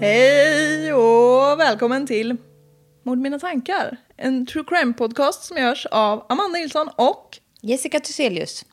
[0.00, 2.36] Hej och välkommen till
[3.02, 3.96] Mord mina tankar.
[4.16, 8.64] En true crime podcast som görs av Amanda Nilsson och Jessica Thyselius.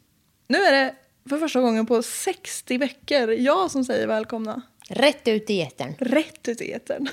[0.47, 0.95] nu är det
[1.29, 4.61] för första gången på 60 veckor jag som säger välkomna.
[4.89, 5.95] Rätt ut i etern.
[5.99, 7.07] Rätt ut i etern.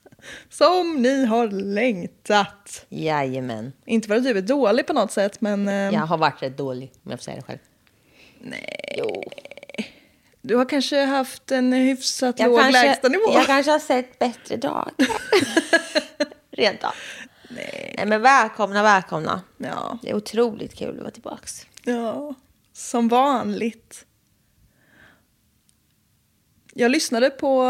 [0.50, 2.86] Som ni har längtat.
[2.88, 3.72] Jajamän.
[3.84, 6.56] Inte för att du är dålig på något sätt men eh, Jag har varit rätt
[6.56, 7.58] dålig, om jag får säga det själv.
[10.42, 13.32] Du har kanske haft en hyfsat Jag låg kanske, lägstanivå.
[13.34, 14.92] jag kanske har sett bättre dagar.
[16.50, 16.92] Rent av.
[17.48, 18.04] Nej.
[18.06, 19.40] men välkomna, välkomna.
[19.58, 21.66] Ja, Det är otroligt kul att vara tillbaks.
[21.84, 22.34] ja,
[22.72, 24.06] som vanligt.
[26.74, 27.62] Jag lyssnade på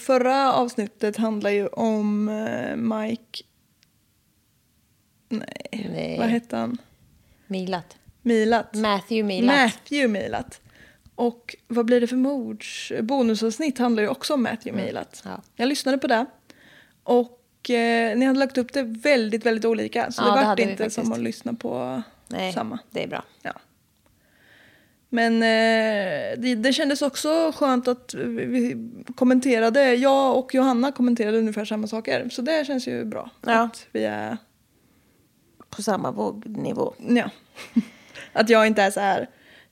[0.00, 3.44] förra avsnittet handlar ju om eh, Mike.
[5.28, 6.18] Nej, Nej.
[6.18, 6.78] vad hette han?
[7.46, 7.96] Milat.
[8.22, 8.74] Milat.
[8.74, 9.56] Matthew Milat.
[9.56, 10.60] Matthew Milat.
[11.18, 12.92] Och vad blir det för mords...
[13.02, 14.90] Bonusavsnitt handlar ju också om Matthew.
[14.90, 15.04] Mm.
[15.24, 15.40] ja.
[15.56, 16.26] Jag lyssnade på det.
[17.02, 20.10] Och eh, ni hade lagt upp det väldigt, väldigt olika.
[20.10, 22.78] Så Ja, det det vart vi inte som att lyssna på Nej, samma.
[22.90, 23.24] det är bra.
[23.42, 23.52] Ja.
[25.08, 31.38] Men eh, det, det kändes också skönt att vi vi kommenterade, jag och Johanna kommenterade
[31.38, 32.28] ungefär samma saker.
[32.28, 33.30] Så det känns ju bra.
[33.46, 33.62] Ja.
[33.62, 34.36] Att vi är,
[35.70, 36.94] På samma vågnivå.
[37.08, 37.30] ja.
[38.32, 39.28] att jag inte är så här,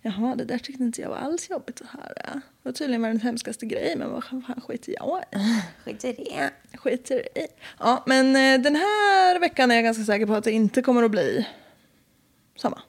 [0.06, 2.32] jaha det där tyckte inte jag var alls jobbigt att höra.
[2.34, 5.36] Det var tydligen världens hemskaste grej, men vad fan skiter jag i?
[5.84, 6.40] Skit i
[6.76, 7.46] skiter i.
[7.78, 11.02] Ja, men eh, den här veckan är jag ganska säker på att det inte kommer
[11.02, 11.46] att bli
[12.56, 12.82] samma.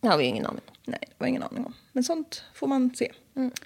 [0.00, 0.74] Det har vi ju ingen aning om.
[0.84, 1.74] Nej, det var ingen aning om.
[1.92, 3.12] Men sånt får man se.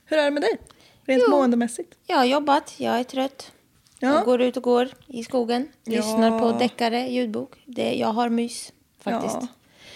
[0.04, 0.58] Hur är det med dig?
[1.04, 1.30] Rent Jo.
[1.30, 1.94] måendemässigt?
[2.06, 3.52] Jag har jobbat, jag är trött.
[3.98, 4.14] Ja.
[4.14, 5.68] Jag går ut och går i skogen.
[5.84, 5.92] Ja.
[5.96, 7.62] Lyssnar på deckare, ljudbok.
[7.66, 9.38] Det, jag har mys, faktiskt.
[9.40, 9.48] Ja.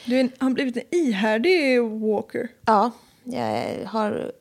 [0.05, 2.49] Du är en, har blivit en ihärdig walker.
[2.67, 2.91] Ja,
[3.25, 4.33] jag har...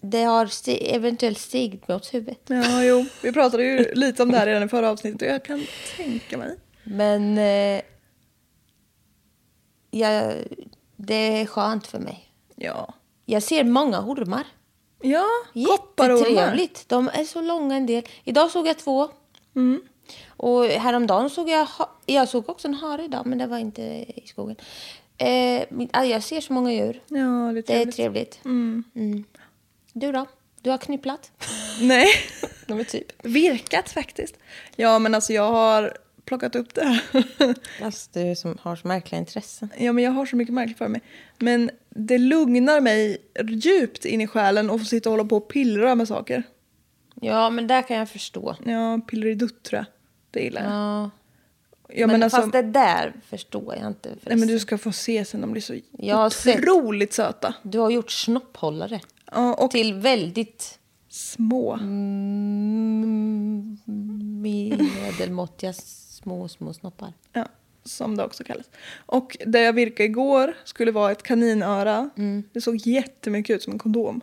[0.00, 2.40] Det har sti, eventuellt stigit åt huvudet.
[2.46, 3.06] Ja, jo.
[3.22, 5.66] Vi pratade ju lite om det här redan i förra avsnittet och jag kan
[5.96, 6.56] tänka mig.
[6.84, 7.38] Men...
[7.38, 7.82] Eh,
[9.90, 10.34] jag,
[10.96, 12.32] det är skönt för mig.
[12.56, 12.94] Ja.
[13.24, 14.46] Jag ser många ormar.
[15.02, 15.24] Ja,
[15.66, 16.28] kopparormar.
[16.30, 16.88] Jättetrevligt.
[16.88, 18.02] De är så långa en del.
[18.24, 19.08] Idag såg jag två.
[19.56, 19.82] Mm.
[20.36, 21.68] Och häromdagen såg jag...
[22.06, 24.56] Jag såg också en hare idag, men det var inte i skogen.
[25.18, 27.02] Eh, jag ser så många djur.
[27.08, 27.96] Ja, det är Det är trevligt.
[27.96, 28.44] trevligt.
[28.44, 29.24] Mm.
[29.92, 30.26] Du då?
[30.62, 31.32] Du har knypplat?
[31.80, 32.06] Nej,
[32.66, 33.26] De är typ.
[33.26, 34.34] virkat faktiskt.
[34.76, 37.00] Ja, men alltså jag har plockat upp det.
[37.82, 39.68] Alltså, du som har så märkliga intressen.
[39.78, 41.00] ja, men jag har så mycket märkligt för mig.
[41.38, 43.16] Men det lugnar mig
[43.48, 46.42] djupt in i själen att få sitta och hålla på och pillra med saker.
[47.20, 48.56] Ja, men där kan jag förstå.
[48.64, 49.86] Ja, pilleridutt tror jag.
[50.30, 50.72] Det gillar jag.
[50.72, 51.10] Ja.
[51.88, 54.08] Ja, men men alltså, fast det där förstår jag inte.
[54.22, 57.54] nej, men du ska få se sen, de blir så Jag har sett- otroligt söta.
[57.62, 59.00] Du har gjort snopphållare.
[59.32, 60.78] Ja, och Till väldigt
[61.08, 61.72] små.
[61.72, 63.78] mm,
[64.40, 67.12] medelmåttiga små, små snoppar.
[67.32, 67.46] Ja,
[67.84, 68.66] som det också kallas.
[69.06, 72.10] Och det jag virkade igår skulle vara ett kaninöra.
[72.16, 72.42] Mm.
[72.52, 74.20] Det såg jättemycket ut som en kondom.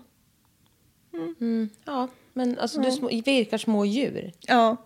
[1.86, 4.32] Ja, men alltså du små, virkar små djur.
[4.40, 4.78] Ja,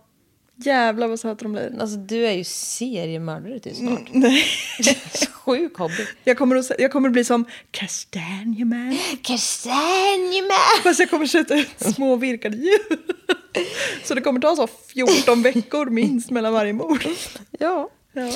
[0.60, 1.80] Jävlar vad söta de blir.
[1.80, 4.08] Alltså du är ju seriemördare till snart.
[4.12, 4.44] Nej.
[5.32, 6.06] Sjuk hobby.
[6.24, 8.98] Jag kommer, att, jag kommer att bli som Kastanjeman.
[9.22, 10.82] Kastanjeman!
[10.82, 12.98] Fast jag kommer sätta ut små virkade djur.
[14.04, 17.06] Så det kommer ta så 14 veckor minst mellan varje mord.
[17.58, 17.90] Ja.
[18.12, 18.32] Ja.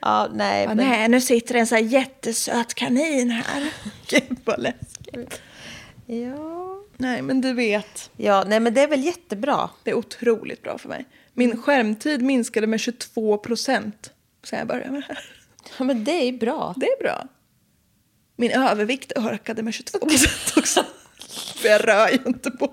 [0.00, 0.62] Ja, nej.
[0.62, 3.70] Ja, men, nej, nu sitter en så här jättesöt kanin här.
[4.08, 5.40] Gud vad läskigt.
[6.06, 6.66] ja.
[6.96, 8.10] Nej, men du vet.
[8.16, 9.70] ja, nej men det är väl jättebra.
[9.82, 11.04] Det är otroligt bra för mig.
[11.40, 14.12] Min skärmtid minskade med 22 procent
[14.44, 15.24] sen jag började med det här.
[15.78, 16.74] Ja, men det är bra.
[16.76, 17.26] Det är bra.
[18.36, 20.84] Min övervikt ökade med 22 procent också.
[21.56, 22.72] För jag rör ju inte på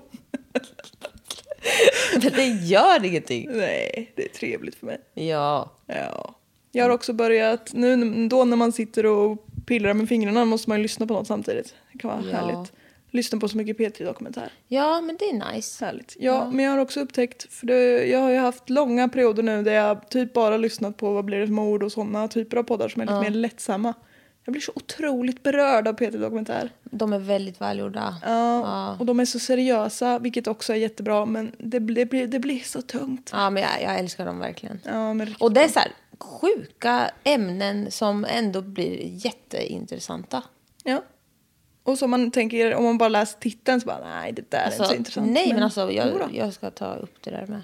[2.12, 3.48] Men det gör ingenting.
[3.52, 5.00] Nej, det är trevligt för mig.
[5.14, 5.72] Ja.
[5.86, 6.34] Ja.
[6.72, 10.78] Jag har också börjat, nu då när man sitter och pillar med fingrarna måste man
[10.78, 11.74] ju lyssna på något samtidigt.
[11.92, 12.36] Det kan vara Ja.
[12.36, 12.72] härligt.
[13.10, 14.52] Lyssna på så mycket P3-dokumentär.
[14.68, 15.84] Ja, men det är nice.
[15.84, 16.16] Härligt.
[16.18, 19.62] Ja, men jag har också upptäckt, för det, jag har ju haft långa perioder nu
[19.62, 22.62] där jag typ bara lyssnat på vad blir det för mord och sådana typer av
[22.62, 23.94] poddar som är lite mer lättsamma.
[24.44, 26.70] Jag blir så otroligt berörd av P3-dokumentär.
[26.82, 28.16] De är väldigt välgjorda.
[28.24, 32.38] Ja, och de är så seriösa, vilket också är jättebra, men det, det, blir, det
[32.38, 33.30] blir så tungt.
[33.32, 34.80] Ja, men jag, jag älskar dem verkligen.
[34.84, 40.42] Ja, men riktigt Och det är så här sjuka ämnen som ändå blir jätteintressanta.
[40.84, 41.02] Ja.
[41.88, 44.72] Och så man tänker, om man bara läser titeln så bara, nej det där är
[44.72, 45.30] inte så intressant.
[45.30, 47.62] nej, men, alltså Jo jag, jag ska ta upp det där med.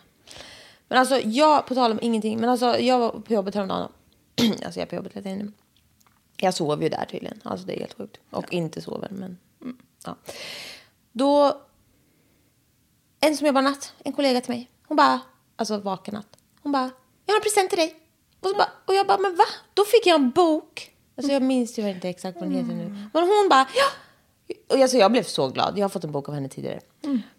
[0.88, 3.88] Men alltså, jag, på tal om ingenting, men alltså jag var på jobbet häromdagen.
[4.64, 5.54] alltså jag är på jobbet hela tiden.
[6.36, 7.40] Jag sover ju där tydligen.
[7.44, 8.20] Alltså det är helt sjukt.
[8.30, 9.38] Och inte sover, men
[10.04, 10.16] ja.
[11.12, 11.60] Då,
[13.20, 14.70] en som jobbar natt, en kollega till mig.
[14.86, 15.20] Hon bara,
[15.56, 16.36] alltså vaken natt.
[16.62, 16.90] Hon bara,
[17.26, 17.94] jag har en present till dig.
[18.40, 19.44] Och, så bara, och jag bara, men va?
[19.74, 20.90] Då fick jag en bok.
[21.16, 23.08] Alltså jag minns ju inte exakt vad den heter nu.
[23.12, 24.03] Men hon bara, ja.
[24.68, 25.78] Och alltså jag blev så glad.
[25.78, 26.80] Jag har fått en bok av henne tidigare.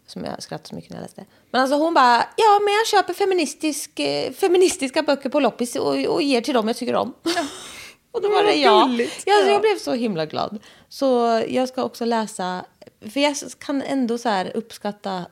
[0.08, 1.26] Som jag skrattade så mycket när jag läste.
[1.52, 6.06] Men alltså hon bara, ja men jag köper feministisk, eh, feministiska böcker på loppis och,
[6.06, 7.14] och ger till dem jag tycker om.
[8.12, 8.88] och då var det jag.
[8.90, 9.24] gulligt.
[9.26, 9.54] Ja, alltså, Ja.
[9.54, 10.60] jag blev så himla glad.
[10.90, 12.66] Så jag ska också läsa,
[13.14, 15.26] för jag kan ändå så här uppskatta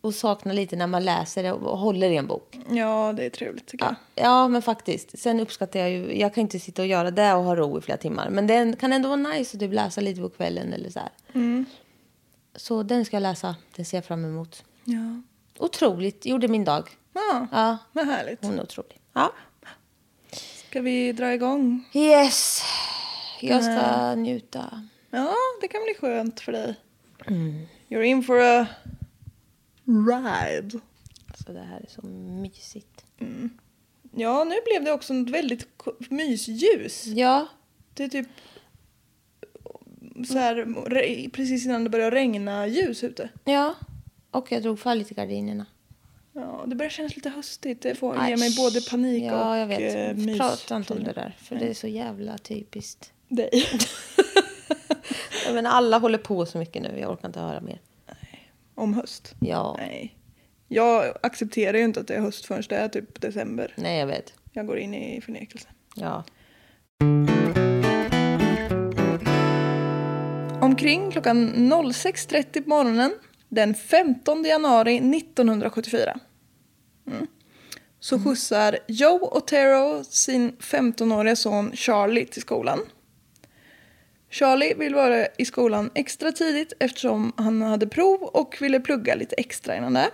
[0.00, 2.58] och sakna lite när man läser det och håller i en bok.
[2.70, 3.94] Ja, det är trevligt tycker jag.
[4.24, 5.18] Ja, men faktiskt.
[5.18, 7.80] Sen uppskattar jag ju, jag kan inte sitta och göra det och ha ro i
[7.80, 8.30] flera timmar.
[8.30, 11.10] Men det kan ändå vara nice att typ läsa lite på kvällen eller så här.
[12.56, 14.64] Så den ska jag läsa, den ser jag fram emot.
[14.84, 15.22] Ja.
[15.58, 16.88] Otroligt, gjorde min dag.
[17.12, 18.44] Ja, Ja, vad härligt.
[18.44, 19.00] hon är otrolig.
[19.12, 19.32] Ja.
[20.68, 21.84] Ska vi dra igång?
[21.92, 22.62] Yes,
[23.40, 24.82] jag ska njuta.
[25.10, 26.74] Ja, det kan bli skönt för dig.
[27.88, 28.66] You're in for a
[29.88, 30.80] ride.
[31.46, 33.04] Så det här är så mysigt.
[34.12, 35.66] Ja, nu blev det också ett väldigt
[36.10, 37.06] mysljus.
[37.06, 37.46] Ja,
[37.94, 38.26] Det är typ
[40.28, 43.28] så här, re- precis innan det börjar regna ljus ute.
[43.44, 43.74] ja.
[44.30, 45.66] Och jag drog för lite gardinerna.
[46.32, 47.82] Ja, det börjar kännas lite höstigt.
[47.82, 49.94] Det får Aj, ge mig både panik ja, och jag vet.
[50.18, 50.38] eh, mys.
[50.38, 53.12] Prata inte om det där, för det är så jävla typiskt.
[53.28, 53.50] Dig.
[55.52, 57.80] Menar, alla håller på så mycket nu, jag orkar inte höra mer.
[58.78, 59.34] Om höst.
[59.40, 60.14] Ja, Nej.
[60.68, 63.74] Jag accepterar ju inte att det är höst förrän det är typ december.
[63.76, 64.34] nej jag vet.
[64.52, 65.68] Jag går in i förnekelse.
[65.94, 66.24] Ja.
[70.60, 73.12] Omkring klockan 06.30 på morgonen
[73.48, 76.20] den 15 januari 1974
[77.06, 77.26] mm.
[78.00, 82.78] så skjutsar Joe Otero sin 15-åriga son Charlie till skolan.
[84.30, 89.34] Charlie vill vara i skolan extra tidigt eftersom han hade prov och ville plugga lite
[89.34, 90.10] extra innan det.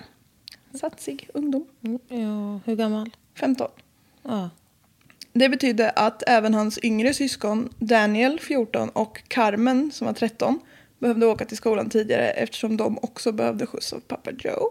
[0.75, 1.67] Satsig ungdom.
[1.85, 2.61] Mm, ja.
[2.65, 3.11] Hur gammal?
[3.35, 3.71] 15.
[4.23, 4.51] Ja.
[5.33, 10.61] Det betydde att även hans yngre syskon Daniel, 14, och Carmen, som var 13,
[10.99, 14.71] behövde åka till skolan tidigare eftersom de också behövde skjuts av pappa Joe.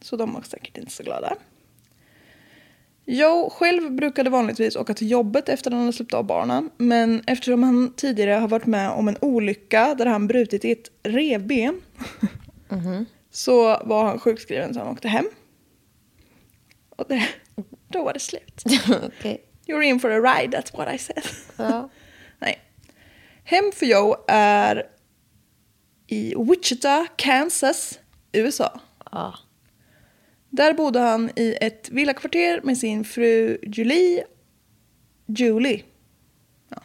[0.00, 1.36] Så de var säkert inte så glada.
[3.10, 6.70] Joe själv brukade vanligtvis åka till jobbet efter att han hade släppt av barnen.
[6.76, 10.90] Men eftersom han tidigare har varit med om en olycka där han brutit i ett
[11.02, 11.80] revben
[13.30, 15.26] så var han sjukskriven så han åkte hem.
[16.90, 17.28] Och det,
[17.88, 18.62] då var det slut.
[19.18, 19.44] Okej.
[19.66, 21.22] You're in for a ride, that's what I said.
[21.56, 21.90] Ja.
[22.38, 22.58] Nej.
[23.44, 24.86] Hem för Joe är
[26.06, 27.98] i Wichita, Kansas,
[28.32, 28.80] USA.
[29.12, 29.34] Ja.
[30.50, 34.24] Där bodde han i ett villakvarter med sin fru Julie.
[35.26, 35.82] Julie.
[36.68, 36.76] Ja.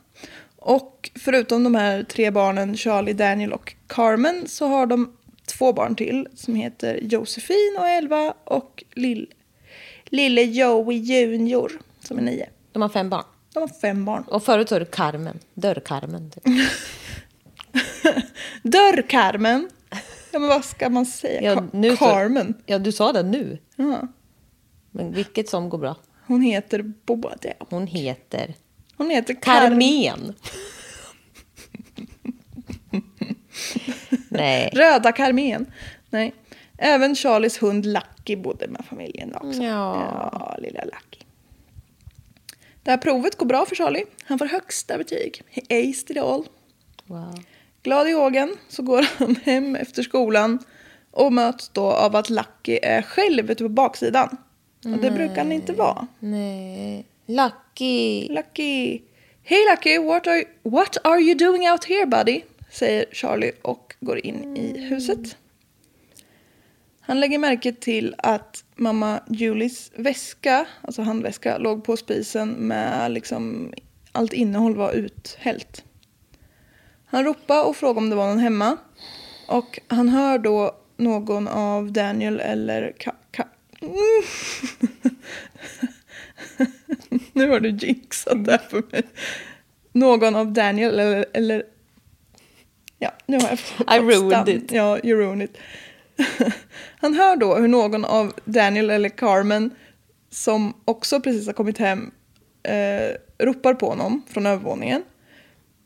[0.55, 5.95] Och förutom de här tre barnen, Charlie, Daniel och Carmen, så har de två barn
[5.95, 9.33] till som heter Josefin och är 11 och lill,
[10.05, 12.49] lille Joey Junior som är 9.
[12.71, 13.23] De har fem barn.
[13.53, 14.23] De har fem barn.
[14.23, 15.39] Och förut var det Carmen.
[15.53, 16.31] Dörr-Carmen.
[16.31, 16.43] Typ.
[18.63, 19.69] Dörrkarmen.
[20.33, 21.41] Ja men vad ska man säga?
[21.53, 22.53] Ja, nu så- Carmen.
[22.65, 23.57] Ja, du sa det nu.
[23.75, 24.07] Ja.
[24.91, 25.95] Men vilket som går bra?
[26.27, 27.53] Hon heter båda.
[27.69, 28.55] Hon heter
[28.97, 29.33] Hon heter.
[29.33, 30.33] Carmen.
[34.29, 34.69] Nej.
[34.73, 35.71] Röda Carmen.
[36.09, 36.33] Nej.
[36.77, 39.63] Även Charlies hund Lucky bodde med familjen också.
[39.63, 40.29] Ja.
[40.33, 41.25] ja, lilla Lucky.
[42.83, 44.05] Det här provet går bra för Charlie.
[44.23, 45.41] Han får högsta betyg.
[45.49, 46.45] He aced it all.
[47.05, 47.39] Wow.
[47.83, 50.59] Glad i hågen så går han hem efter skolan
[51.11, 54.37] och möts då av att Lucky är själv ute på baksidan.
[54.85, 56.07] Och det brukar han inte vara.
[56.19, 57.05] Nej.
[57.25, 58.27] Lucky.
[58.29, 59.01] Lucky.
[59.43, 62.41] Hey Lucky, what are, what are you doing out here buddy?
[62.71, 65.37] Säger Charlie och går in i huset.
[67.01, 73.73] Han lägger märke till att mamma Julies väska, alltså handväska, låg på spisen med liksom
[74.11, 75.83] allt innehåll var uthällt.
[77.13, 78.77] Han ropar och frågar om det var någon hemma.
[79.47, 83.11] Och han hör då någon av Daniel eller Ka...
[83.31, 83.43] Ka
[83.81, 83.95] mm.
[87.33, 89.03] nu har du jinxat det här för mig.
[89.91, 91.25] Någon av Daniel eller...
[91.33, 91.63] eller
[92.99, 94.71] ja, nu har jag fått I ruined it.
[94.71, 95.57] Ja, you ruined it.
[97.01, 99.71] Han hör då hur någon av Daniel eller Carmen
[100.29, 102.11] som också precis har kommit hem
[102.63, 105.03] eh, ropar på honom från övervåningen.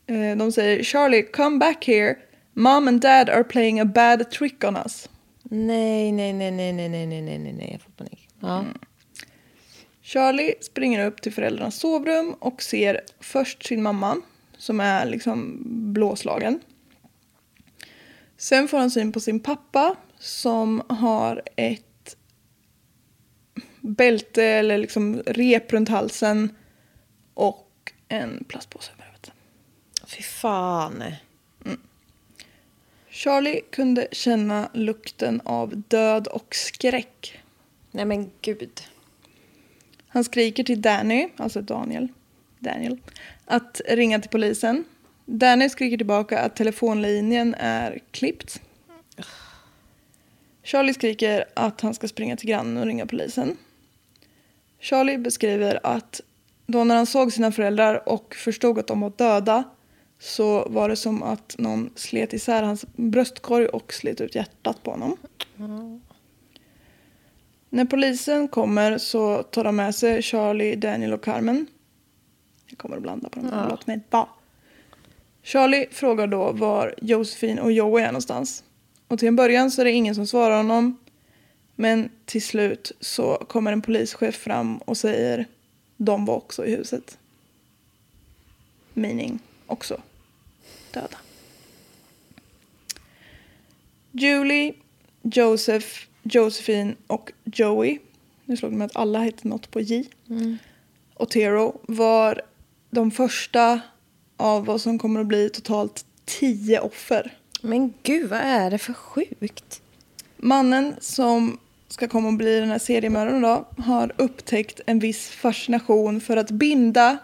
[0.08, 2.16] Eh, de säger Charlie, come back here.
[2.52, 5.08] Mom and dad are playing a bad trick on us.
[5.42, 8.28] Nej, nej, nej, nej, nej, nej, nej, nej, nej, nej, jag får panik.
[8.40, 8.64] Ja.
[10.02, 14.16] Charlie springer upp till föräldrarnas sovrum och ser först sin mamma
[14.56, 15.62] som är liksom
[15.92, 16.60] blåslagen.
[18.36, 22.16] Sen får han syn på sin pappa som har ett
[23.80, 26.56] bälte eller liksom rep runt halsen
[27.34, 28.92] och en plastpåse.
[30.08, 31.04] Fy fan.
[33.10, 37.40] Charlie kunde känna lukten av död och skräck.
[37.90, 38.80] Nej men gud.
[40.08, 42.08] Han skriker till Danny, alltså Daniel,
[42.58, 42.98] Daniel,
[43.44, 44.84] att ringa till polisen.
[45.24, 48.60] Danny skriker tillbaka att telefonlinjen är klippt.
[50.62, 53.56] Charlie skriker att han ska springa till grannen och ringa polisen.
[54.80, 56.20] Charlie beskriver att
[56.66, 59.64] då när han såg sina föräldrar och förstod att de var döda
[60.18, 64.90] så var det som att någon slet isär hans bröstkorg och slet ut hjärtat på
[64.90, 65.16] honom.
[67.70, 71.66] När polisen kommer så tar de med sig Charlie, Daniel och Carmen.
[72.66, 73.48] Jag kommer att blanda på dem.
[73.52, 73.66] Ja.
[73.70, 74.28] Låt mig vara.
[75.42, 78.64] Charlie frågar då var Josefin och Joey är någonstans.
[79.08, 80.96] Och till en början så är det ingen som svarar honom.
[81.74, 85.46] Men till slut så kommer en polischef fram och säger
[85.96, 87.18] de var också i huset.
[88.94, 90.00] Meaning också
[91.00, 91.18] döda.
[94.12, 94.74] Julie,
[95.22, 95.86] Joseph,
[96.22, 97.98] Josephine och Joey.
[98.44, 100.04] Nu slog det mig att alla hette något på J.
[101.14, 102.42] Och Tero var
[102.90, 103.80] de första
[104.36, 107.34] av vad som kommer att bli totalt tio offer.
[107.62, 109.82] Men gud, vad är det för sjukt?
[110.36, 116.20] Mannen som ska komma och bli den här seriemördaren då har upptäckt en viss fascination
[116.20, 117.18] för att binda,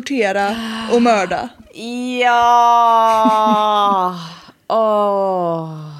[0.00, 0.56] tortera
[0.92, 1.48] och mörda.
[2.30, 4.20] Ja!
[4.68, 5.90] Åh,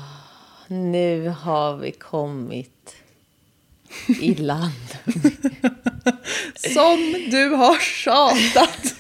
[0.67, 2.95] nu har vi kommit
[4.21, 4.73] i land.
[6.75, 8.95] Som du har tjatat.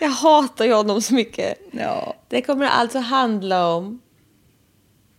[0.00, 1.58] Jag hatar ju honom så mycket.
[1.72, 4.00] ja, Det kommer alltså handla om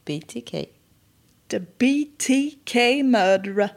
[0.05, 0.51] BTK.
[1.47, 3.69] the BTK murderer.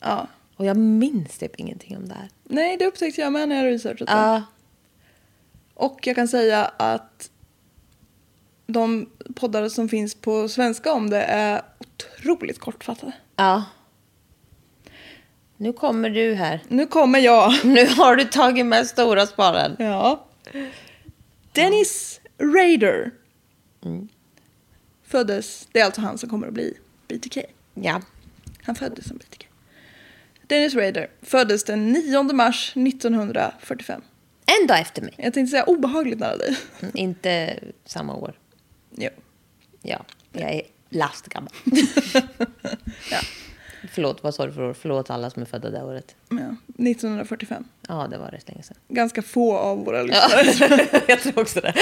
[0.00, 0.26] Ja.
[0.58, 2.28] Och jag minns typ ingenting om det här.
[2.44, 4.12] Nej, det upptäckte jag med när jag researchat det.
[4.14, 4.42] Ja,
[5.74, 7.30] Och jag kan säga att
[8.66, 13.12] de poddar som finns på svenska om det är otroligt kortfattade.
[13.36, 13.64] ja.
[15.60, 16.62] Nu kommer du här.
[16.68, 17.52] Nu kommer jag.
[17.64, 19.76] Nu har du tagit med stora sparen.
[19.78, 20.24] Ja.
[21.52, 23.10] Dennis Rader.
[25.04, 26.74] Föddes, det är alltså han som kommer att bli
[27.08, 27.38] BTK.
[27.74, 28.00] Ja.
[28.62, 29.47] Han föddes som BTK.
[30.48, 34.02] Dennis Rader föddes den 9 mars 1945.
[34.60, 35.14] En dag efter mig.
[35.16, 36.56] Jag tänkte säga obehagligt nära dig.
[36.80, 38.34] Mm, Inte samma år.
[38.96, 39.10] Jo.
[39.82, 41.52] Ja, jag är lastgammal.
[43.10, 43.18] Ja.
[43.92, 44.74] Förlåt, vad sa du för år?
[44.74, 46.14] Förlåt alla som är födda det året.
[46.28, 46.36] ja.
[46.36, 47.64] 1945.
[47.88, 48.76] Ja, det var rätt länge sedan.
[48.88, 50.86] Ganska få av våra lyssnare.
[51.08, 51.74] jag tror också det.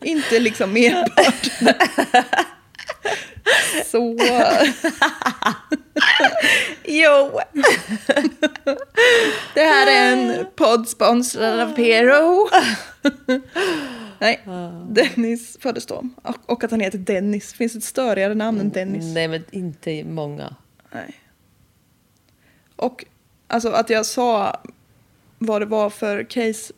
[0.00, 1.50] Inte liksom merpart.
[3.86, 4.16] Så.
[6.84, 7.40] Jo!
[9.54, 12.48] Det här är en podd sponsrad av Pero.
[14.18, 14.40] Nej,
[14.88, 16.04] Dennis föddes då.
[16.46, 17.52] Och, att han heter Dennis.
[17.52, 19.14] Finns ett störigare namn än Dennis?
[19.14, 20.56] Nej, men inte många.
[20.92, 21.20] Nej.
[22.76, 23.04] Och
[23.46, 24.60] alltså att jag sa
[25.38, 26.72] vad det var för case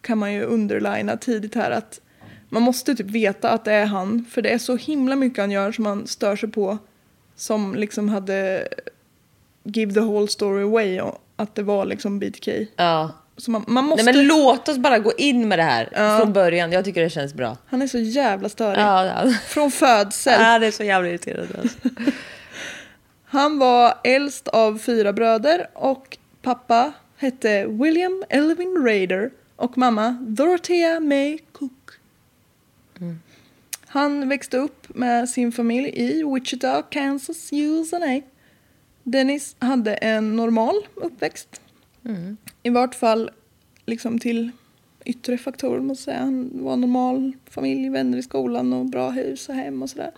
[0.00, 2.00] kan man ju underlina tidigt här att
[2.48, 5.50] man måste typ veta att det är han för det är så himla mycket han
[5.50, 6.78] gör som man stör sig på
[7.36, 8.68] som liksom hade
[9.62, 12.48] give the whole story away och att det var liksom BTK.
[12.76, 13.10] Ja.
[13.36, 14.04] Så man, man måste...
[14.04, 16.72] Nej, men låt oss bara gå in med det här från början.
[16.72, 17.56] Jag tycker det känns bra.
[17.66, 18.80] Han är så jävla störig.
[18.80, 19.30] Ja, ja.
[19.46, 20.40] Från födsel.
[20.40, 21.58] ja det är så jävla irriterande.
[21.60, 21.78] Alltså.
[23.24, 31.00] Han var äldst av fyra bröder och pappa hette William Elvin Raider och mamma Dorothea
[31.00, 31.72] May Cook.
[33.86, 38.20] Han växte upp med sin familj i Wichita, Kansas, USA.
[39.02, 41.60] Dennis hade en normal uppväxt.
[42.62, 43.30] I vart fall
[43.86, 44.50] liksom till
[45.04, 46.18] yttre faktorer måste säga.
[46.18, 50.12] Han var normal familj, vänner i skolan och bra hus och hem och sådär.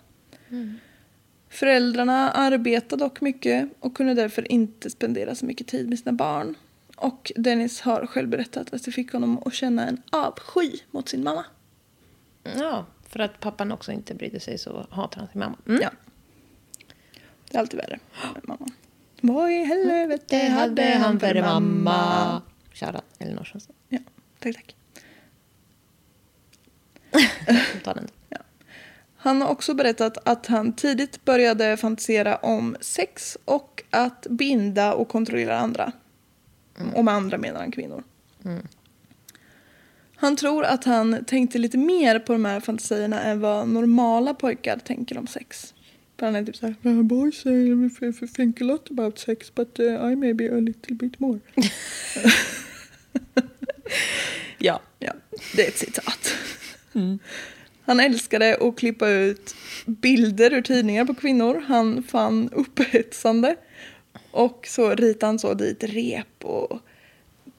[1.49, 6.55] Föräldrarna arbetade dock mycket och kunde därför inte spendera så mycket tid med sina barn.
[6.95, 11.23] Och Dennis har själv berättat att det fick honom att känna en avsky mot sin
[11.23, 11.45] mamma.
[12.43, 15.57] Ja, för att pappan också inte brydde sig så hatar han sin mamma.
[15.67, 15.81] Mm.
[15.81, 15.89] Ja.
[17.49, 17.99] Det är alltid värre
[18.33, 18.67] med mamma.
[19.21, 22.41] Vad i helvete Det hade han för mamma.
[22.73, 23.75] Shoutout Elinor Svensson.
[23.89, 23.99] Ja,
[24.39, 24.75] tack tack.
[27.83, 28.07] Ta den.
[29.15, 35.07] Han har också berättat att han tidigt började fantisera om sex och att binda och
[35.07, 35.91] kontrollera andra.
[36.95, 38.03] Och med andra menar han kvinnor.
[40.21, 44.77] Han tror att han tänkte lite mer på de här fantasierna än vad normala pojkar
[44.77, 45.73] tänker om sex.
[46.19, 47.45] För han är typ såhär, "Uh, boys
[48.01, 51.39] if think a lot about sex but uh, I maybe a little bit more.
[54.57, 54.81] Ja.
[54.99, 55.13] Ja,
[55.55, 56.35] det är ett citat.
[57.85, 63.55] Han älskade att klippa ut bilder ur tidningar på kvinnor han fann upphetsande.
[64.31, 66.79] Och så ritade han så dit rep och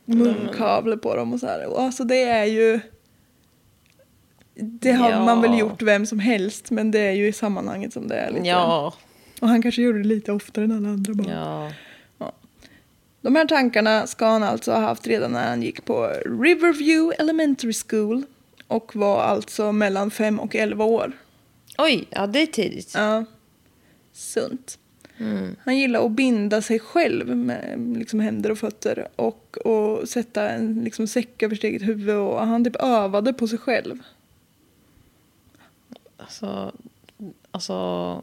[0.04, 1.66] munkavle på dem och så här.
[1.66, 2.80] Och alltså det är ju...
[4.54, 5.24] Det har Ja.
[5.24, 8.30] man väl gjort vem som helst men det är ju i sammanhanget som det är
[8.30, 8.48] lite.
[8.48, 8.94] Ja.
[9.40, 11.28] Och han kanske gjorde det lite oftare än alla andra barn.
[11.30, 11.72] Ja.
[13.20, 17.72] De här tankarna ska han alltså ha haft redan när han gick på Riverview Elementary
[17.72, 18.22] School
[18.66, 21.12] och var alltså mellan 5 och 11 år.
[21.78, 22.92] Oj, ja det är tidigt.
[22.94, 23.24] Ja.
[24.12, 24.78] Sunt.
[25.64, 30.84] Han gillar att binda sig själv med liksom händer och fötter och, och sätta en
[30.84, 33.98] liksom säck över sitt eget huvud och han typ övade på sig själv.
[36.16, 36.72] Alltså,
[37.50, 38.22] alltså,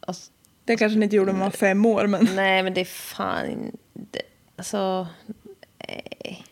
[0.00, 0.32] alltså
[0.64, 2.84] Det kanske han inte gjorde när han var fem år men nej men det är
[2.84, 4.22] fan det,
[4.56, 5.06] alltså,
[5.88, 6.44] nej.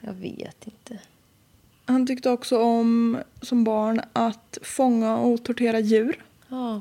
[0.00, 0.98] Jag vet inte.
[1.84, 6.24] han tyckte också om som barn att fånga och tortera djur.
[6.48, 6.80] Ja.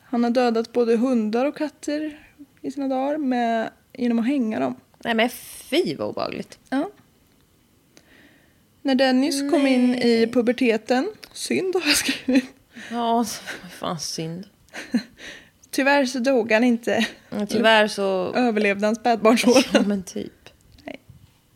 [0.00, 2.18] Han har dödat både hundar och katter
[2.60, 4.74] i sina dagar med, genom att hänga dem.
[5.04, 6.58] Nej men fy vad obehagligt.
[6.70, 6.90] Ja.
[8.82, 12.44] När Dennis kom in i puberteten, synd har jag skrivit.
[12.90, 13.24] Ja,
[13.70, 14.46] fan synd.
[15.70, 17.06] Tyvärr så dog han inte.
[17.30, 19.62] Men Tyvärr så, Överlevde han spädbarnsåren.
[19.72, 20.32] ja men typ.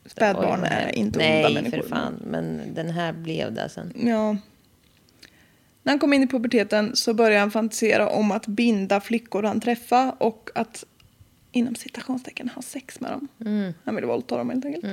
[0.07, 1.83] Spädbarn Oj, är inte Nej, onda människor.
[1.83, 2.15] för fan.
[2.27, 3.93] Men den här blev det sen.
[4.07, 4.37] Ja.
[5.85, 9.61] När han kom in i puberteten så började han fantisera om att binda flickor han
[9.61, 10.85] träffade och att
[11.53, 13.29] inom citationstecken ha sex med dem.
[13.85, 14.85] Han ville våldta dem helt enkelt.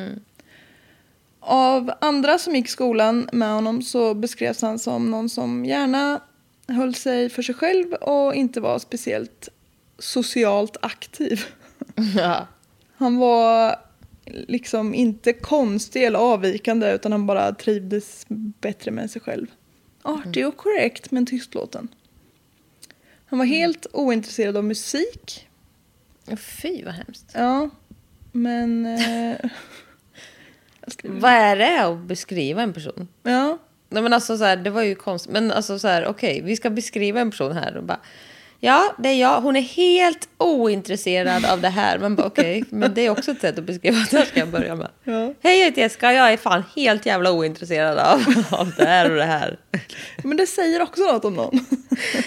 [1.40, 6.22] Av andra som gick i skolan med honom så beskrevs han som någon som gärna
[6.68, 9.50] höll sig för sig själv och inte var speciellt
[10.00, 11.46] socialt aktiv.
[12.18, 12.48] Ja.
[12.96, 13.76] Han var
[14.26, 18.26] liksom inte konstig eller avvikande utan han bara trivdes
[18.62, 19.48] bättre med sig själv.
[20.02, 21.88] Artig och korrekt men tystlåten.
[23.26, 25.48] Han var helt ointresserad av musik.
[26.38, 27.32] Fy vad hemskt.
[27.34, 27.70] Ja,
[28.32, 28.86] men...
[28.86, 29.38] Eh,
[31.04, 33.08] Vad är det att beskriva en person?
[33.24, 33.58] ja,
[33.90, 35.32] Nej, men alltså så här, det var ju konstigt.
[35.32, 38.00] Men alltså så här, okej, vi ska beskriva en person här och bara.
[38.64, 39.42] Ja, det är jag.
[39.42, 42.00] Hon är helt ointresserad av det här.
[42.00, 44.76] Men bara okej, men det är också ett sätt att beskriva att jag ska börja
[44.76, 44.90] med.
[45.04, 45.34] Ja.
[45.42, 46.14] Hej, jag heter Jessica.
[46.14, 49.60] Jag är fan helt jävla ointresserad av, av det här och det här.
[50.24, 51.66] men det säger också något om någon.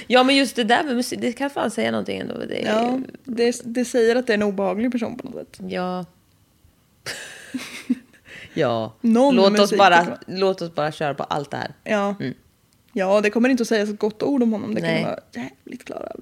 [0.07, 2.35] Ja, men just det där med musik, det kan fan säga någonting ändå.
[2.39, 5.67] Det, Ja, det, det säger att det är en obehaglig person på något sätt.
[5.71, 6.05] Ja.
[8.55, 8.95] ja.
[9.01, 11.75] Någon låt, oss bara, låt oss bara köra på allt det här.
[11.85, 12.15] Ja.
[12.95, 14.75] Ja, det kommer inte att sägas ett gott ord om honom.
[14.75, 15.05] Det kan Nej.
[15.05, 16.21] vara jävligt klar över.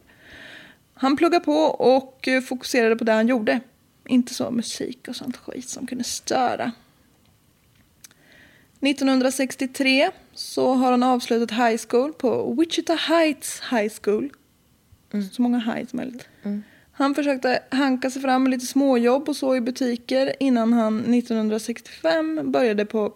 [0.95, 3.61] Han pluggade på och eh, fokuserade på det han gjorde.
[4.07, 6.73] Inte så musik och sånt skit som kunde störa.
[8.81, 14.31] 1963 så har han avslutat high school på Wichita Heights High School.
[15.33, 16.29] Så många high som möjligt.
[16.93, 22.53] Han försökte hanka sig fram med lite småjobb och så i butiker innan han 1965
[22.53, 23.15] började på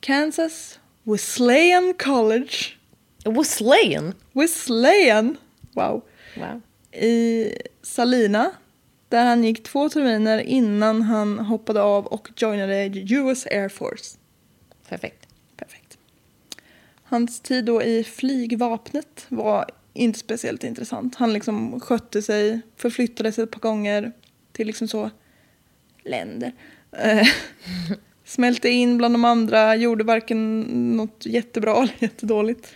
[0.00, 2.76] Kansas Wesleyan College.
[3.24, 4.14] Wesleyan.
[4.32, 5.36] Wesleyan!
[5.74, 6.02] Wow.
[6.36, 6.60] Wow.
[7.02, 8.50] I Salina.
[9.08, 14.18] Där han gick två terminer innan han hoppade av och joinade US Air Force.
[14.88, 15.28] Perfekt.
[15.56, 15.98] Perfekt.
[17.02, 21.14] Hans tid då i flygvapnet var inte speciellt intressant.
[21.14, 24.12] Han liksom skötte sig, förflyttade sig ett par gånger
[24.52, 25.10] till liksom så
[26.04, 26.52] länder.
[28.30, 30.60] Smälte in bland de andra, gjorde varken
[30.96, 32.74] något jättebra eller jättedåligt.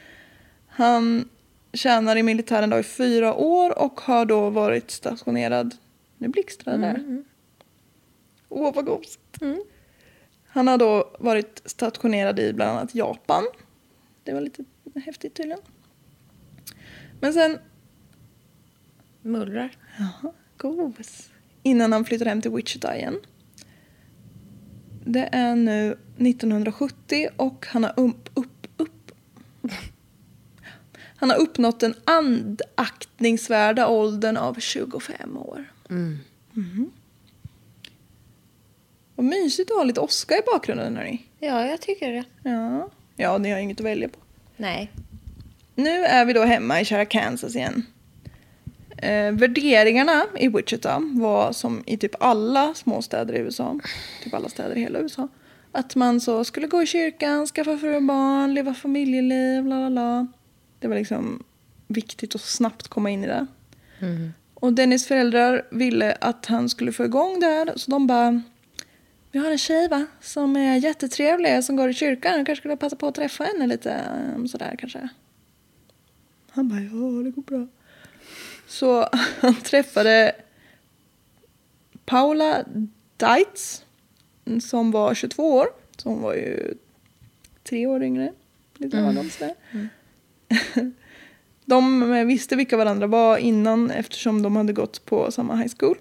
[0.67, 1.29] Han
[1.73, 5.77] tjänar i militären då i fyra år och har då varit stationerad...
[6.19, 7.23] Nu blixtrar det där.
[8.49, 9.39] Åh, vad gosigt.
[10.47, 13.45] Han har då varit stationerad i bland annat Japan.
[14.25, 14.65] Det var lite
[15.05, 15.61] häftigt tydligen.
[17.21, 17.59] Men sen,
[19.23, 19.77] Mullrar.
[20.57, 21.31] gos.
[21.63, 23.21] Innan han flyttar hem till Wichita igen.
[25.05, 29.13] Det är nu 1970 och han har upp, upp, upp.
[31.17, 35.65] Han har uppnått den andaktningsvärda åldern av 25 år.
[35.89, 36.91] Mhm.
[39.15, 41.23] Vad mysigt att ha lite Oscar i bakgrunden, hörni.
[41.39, 42.25] Ja, jag tycker det.
[42.43, 42.91] Ja.
[43.17, 44.19] ja, ni har inget att välja på.
[44.57, 44.91] Nej.
[45.75, 47.87] Nu är vi då hemma i kära Kansas igen.
[49.05, 53.81] Eh, värderingarna i Wichita var som i typ alla småstäder i USA,
[54.23, 55.29] typ alla städer i hela USA,
[55.73, 59.89] att man så skulle gå i kyrkan, skaffa fru och barn, leva familjeliv, la la
[59.89, 60.27] la.
[60.79, 61.45] Det var liksom
[61.89, 63.47] viktigt att snabbt komma in i det.
[64.55, 68.43] Och Dennis föräldrar ville att han skulle få igång det här, så de bara
[69.33, 72.37] vi har en tjej va, som är jättetrevlig som går i kyrkan.
[72.37, 74.05] Jag kanske skulle passa på att träffa henne lite
[74.37, 75.09] um, sådär kanske.
[76.51, 77.67] Han bara, ja det går bra.
[78.67, 79.09] Så
[79.41, 80.35] han träffade
[82.05, 82.65] Paula
[83.17, 83.85] Deitz
[84.61, 85.67] som var 22 år.
[85.97, 86.75] Så hon var ju
[87.63, 88.33] tre år yngre.
[88.77, 89.55] Lite lagom sådär.
[91.65, 95.97] De visste vilka varandra var innan eftersom de hade gått på samma high school.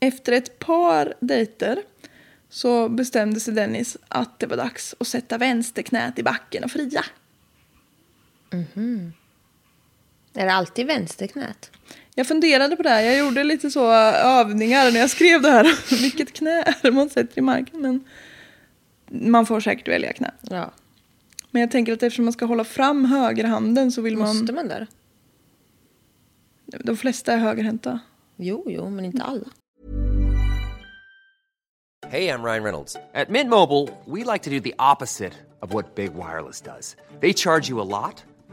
[0.00, 1.82] Efter ett par dejter
[2.48, 7.04] så bestämde sig Dennis att det var dags att sätta vänsterknät i backen och fria.
[10.34, 11.70] Är det alltid vänsterknät?
[12.14, 13.00] Jag funderade på det här.
[13.02, 15.78] Jag gjorde lite så övningar när jag skrev det här.
[16.02, 17.80] Vilket knä är det man sätter i marken?
[17.80, 18.04] Men
[19.30, 20.30] man får säkert välja knä.
[20.42, 20.70] Ja.
[21.50, 24.54] Men jag tänker att eftersom man ska hålla fram högerhanden så vill Måste man...
[24.54, 24.86] man där?
[26.66, 28.00] De flesta är högerhänta.
[28.36, 29.46] Jo, jo, men inte alla.
[32.10, 32.96] Hey, I'm Ryan Reynolds.
[33.14, 36.96] At Mint Mobile, we like to do the opposite of what Big Wireless does.
[37.20, 38.24] They charge you a lot,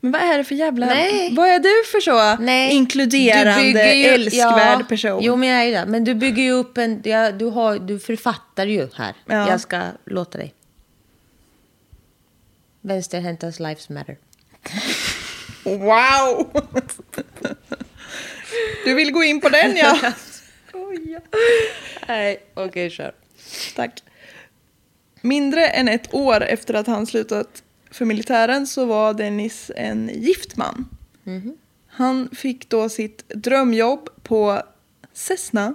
[0.00, 0.86] Men vad är det för jävla...
[0.86, 1.34] Nej.
[1.34, 2.72] Vad är du för så Nej.
[2.72, 5.20] inkluderande, ju- älskvärd ja, person?
[5.22, 5.84] Jo, men jag är ju det.
[5.86, 7.02] Men du bygger ju upp en...
[7.04, 9.14] Ja, du, har, du författar ju här.
[9.26, 9.50] Ja.
[9.50, 10.54] Jag ska låta dig.
[12.80, 14.16] Vänsterhäntas lives matter.
[15.64, 16.50] Wow!
[18.84, 19.98] Du vill gå in på den ja.
[22.08, 23.12] Nej, okej, kör.
[23.76, 24.02] Tack.
[25.20, 30.56] Mindre än ett år efter att han slutat för militären så var Dennis en gift
[30.56, 30.88] man.
[31.86, 34.62] Han fick då sitt drömjobb på
[35.12, 35.74] Cessna.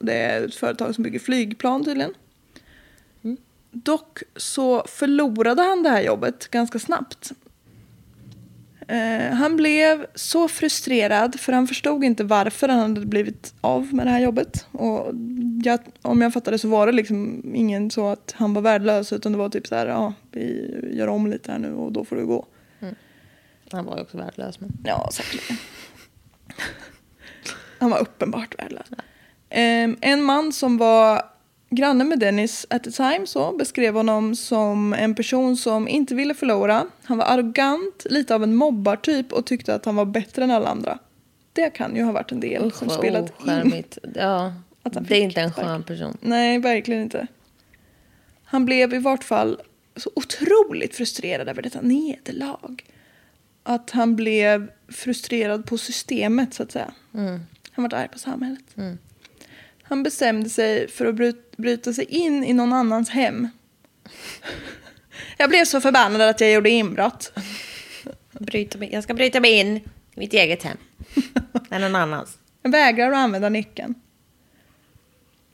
[0.00, 2.14] Det är ett företag som bygger flygplan tydligen.
[3.70, 7.32] Dock så förlorade han det här jobbet ganska snabbt.
[8.92, 14.06] Eh, han blev så frustrerad för han förstod inte varför han hade blivit av med
[14.06, 14.66] det här jobbet.
[14.72, 15.14] Och
[15.64, 19.32] jag, om jag fattade så var det liksom ingen så att han var värdelös utan
[19.32, 22.16] det var typ så här, ja, vi gör om lite här nu och då får
[22.16, 22.46] du gå.
[23.72, 24.60] Han var ju också värdelös.
[24.60, 24.72] Men...
[24.84, 25.56] Ja, säkerligen.
[27.78, 28.86] Han var uppenbart värdelös.
[29.50, 31.22] Ehm, en man som var
[31.74, 36.34] granne med Dennis at the time så beskrev honom som en person som inte ville
[36.34, 36.86] förlora.
[37.04, 40.68] Han var arrogant, lite av en mobbartyp och tyckte att han var bättre än alla
[40.68, 40.98] andra.
[41.52, 43.84] Det kan ju ha varit en del som Usch, spelat in.
[44.14, 46.16] Ja, Att han det är inte en skön person.
[46.20, 47.26] Nej, verkligen inte.
[48.44, 49.60] Han blev i vart fall
[49.96, 52.84] så otroligt frustrerad över detta nederlag.
[53.62, 56.92] Att han blev frustrerad på systemet, så att säga.
[57.72, 58.64] Han var arg på samhället.
[59.82, 63.48] Han bestämde sig för att bryt- bryta sig in i någon annans hem.
[65.36, 67.32] Jag blev så förbannad att jag gjorde inbrott.
[68.32, 69.82] Bryta mig, jag ska bryta mig in i
[70.14, 70.76] mitt eget hem.
[71.70, 72.38] Än någon annans.
[72.62, 73.94] Jag vägrar att använda nyckeln.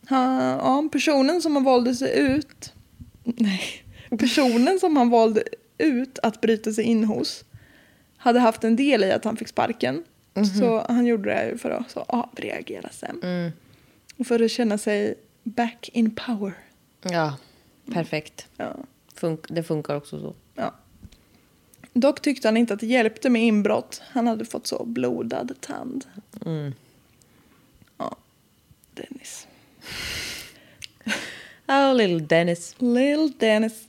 [0.08, 2.72] Ja, personen som han valde sig ut...
[3.24, 3.62] Nej.
[4.18, 5.42] Personen som han valde
[5.78, 7.44] ut att bryta sig in hos
[8.16, 10.04] hade haft en del i att han fick sparken.
[10.60, 13.52] Så han gjorde det för att så, avreagera sen.
[14.18, 15.14] Och för att känna sig
[15.48, 16.52] back in power.
[17.02, 17.36] Ja,
[17.92, 18.46] perfekt.
[18.56, 18.76] Ja.
[19.14, 20.34] Funk, det funkar också så.
[20.54, 20.74] Ja.
[21.92, 24.02] Dock tyckte han inte att det hjälpte med inbrott.
[24.10, 26.04] Han hade fått så blodad tand.
[27.98, 28.16] Ja,
[28.94, 29.46] Dennis.
[31.70, 32.74] Oh, little Dennis.
[32.78, 33.88] Little Dennis.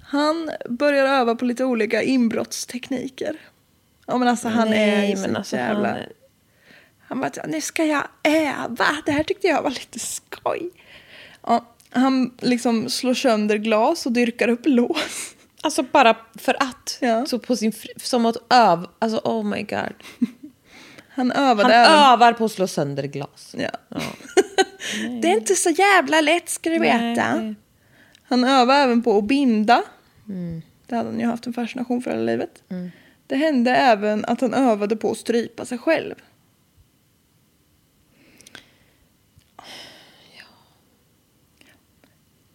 [0.00, 3.36] Han börjar öva på lite olika inbrottstekniker.
[4.06, 5.88] Ja men alltså han är Nej, så men alltså, jävla...
[5.88, 5.98] han
[7.14, 8.86] Han, bara, nu ska jag öva.
[9.06, 10.70] Det här tyckte jag var lite skoj.
[11.46, 15.34] Ja, han liksom slår sönder glas och dyrkar upp lås.
[15.62, 16.98] Alltså bara för att.
[17.00, 17.26] Ja.
[17.26, 18.88] Så på sin som att öva.
[18.98, 19.94] Alltså oh my god.
[21.08, 22.12] Han övade Han även...
[22.12, 23.54] övar på att slå sönder glas.
[23.58, 23.70] Ja.
[25.22, 27.34] det är inte så jävla lätt ska du veta.
[27.34, 27.54] Nej.
[28.22, 29.82] Han övade även på att binda.
[30.86, 32.62] Det hade han ju haft en fascination för hela livet.
[33.26, 36.14] Det hände även att han övade på att strypa sig själv.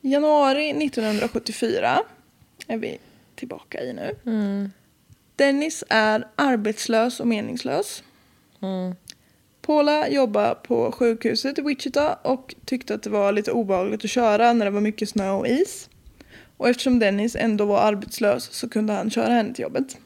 [0.01, 1.99] Januari 1974
[2.67, 2.97] är vi
[3.35, 4.15] tillbaka i nu.
[5.35, 8.03] Dennis är arbetslös och meningslös.
[9.61, 14.53] Paula jobbar på sjukhuset i Wichita och tyckte att det var lite obehagligt att köra
[14.53, 15.89] när det var mycket snö och is.
[16.57, 19.97] Och eftersom Dennis ändå var arbetslös så kunde han köra henne till jobbet.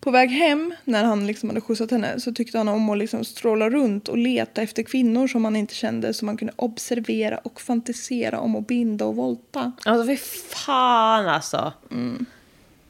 [0.00, 3.24] På väg hem, när han liksom hade skjutsat henne, så tyckte han om att liksom
[3.24, 7.60] stråla runt och leta efter kvinnor som han inte kände som han kunde observera och
[7.60, 9.72] fantisera om att binda och volta.
[9.84, 11.72] Alltså fy fan alltså.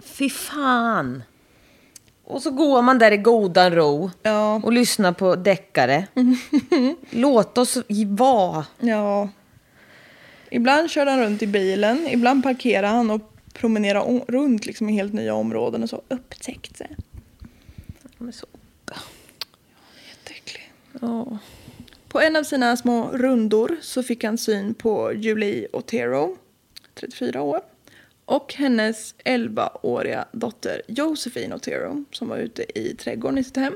[0.04, 1.22] Fy fan.
[2.24, 6.06] Och så går man där i godan ro Ja, och lyssnar på deckare.
[7.10, 8.66] Låt oss vara.
[8.80, 9.28] ja.
[10.52, 14.92] Ibland körde han runt i bilen, ibland parkerade han och promenerade o- runt liksom i
[14.92, 16.86] helt nya områden och så upptäckte.
[18.18, 18.46] De är så...
[20.08, 20.72] Jätteäcklig.
[21.00, 21.38] Ja.
[22.08, 26.36] På en av sina små rundor så fick han syn på Julie Otero,
[26.94, 27.60] 34 år,
[28.24, 33.74] och hennes 11-åriga dotter Josephine Otero som var ute i trädgården i sitt hem.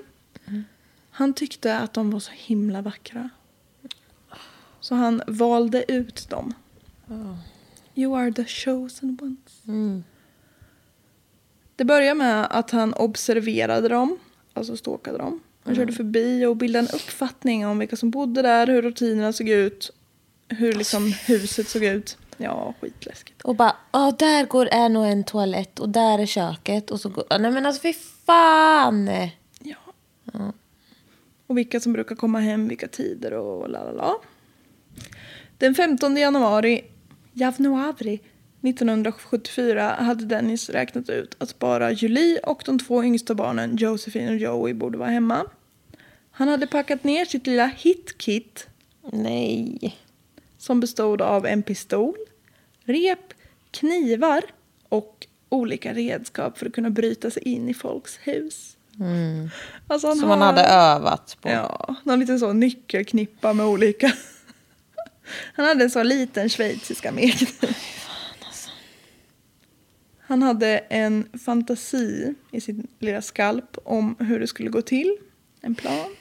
[1.11, 3.31] Han tyckte att de var så himla vackra.
[4.81, 6.55] Så han valde ut dem.
[7.95, 9.63] You are the chosen ones.
[11.77, 14.19] Det började med att han observerade dem,
[14.53, 15.41] alltså stalkade dem.
[15.63, 19.49] Han körde förbi och bildade en uppfattning om vilka som bodde där, hur rutinerna såg
[19.49, 19.93] ut,
[20.49, 22.19] hur liksom huset såg ut.
[22.37, 23.43] Ja, skitläskigt.
[23.43, 26.91] Och bara, ja där går är nog en toalett och där är köket.
[26.91, 27.93] Och så går, nej men alltså fy
[28.27, 29.11] fan.
[29.61, 29.77] Ja.
[31.47, 34.17] Och vilka som brukar komma hem, vilka tider och la la la.
[35.59, 36.85] Den 15 januari,
[37.35, 38.21] januari
[38.63, 44.37] 1974 hade Dennis räknat ut att bara Julie och de två yngsta barnen, Josephine och
[44.37, 45.47] Joey, borde vara hemma.
[46.31, 48.67] Han hade packat ner sitt lilla hitkit
[49.13, 49.97] Nej.
[50.59, 52.17] som bestod av en pistol,
[52.85, 53.33] rep,
[53.71, 54.43] knivar
[54.89, 58.77] och olika redskap för att kunna bryta sig in i folks hus.
[59.87, 61.49] Alltså han Som har- hade övat på.
[61.49, 64.13] Ja, någon liten så nyckelknippa med olika...
[65.27, 67.75] Han hade en så liten schweizisk armékniv.
[70.27, 75.17] Han hade en fantasi i sin lilla skalp om hur det skulle gå till.
[75.61, 76.15] En plan.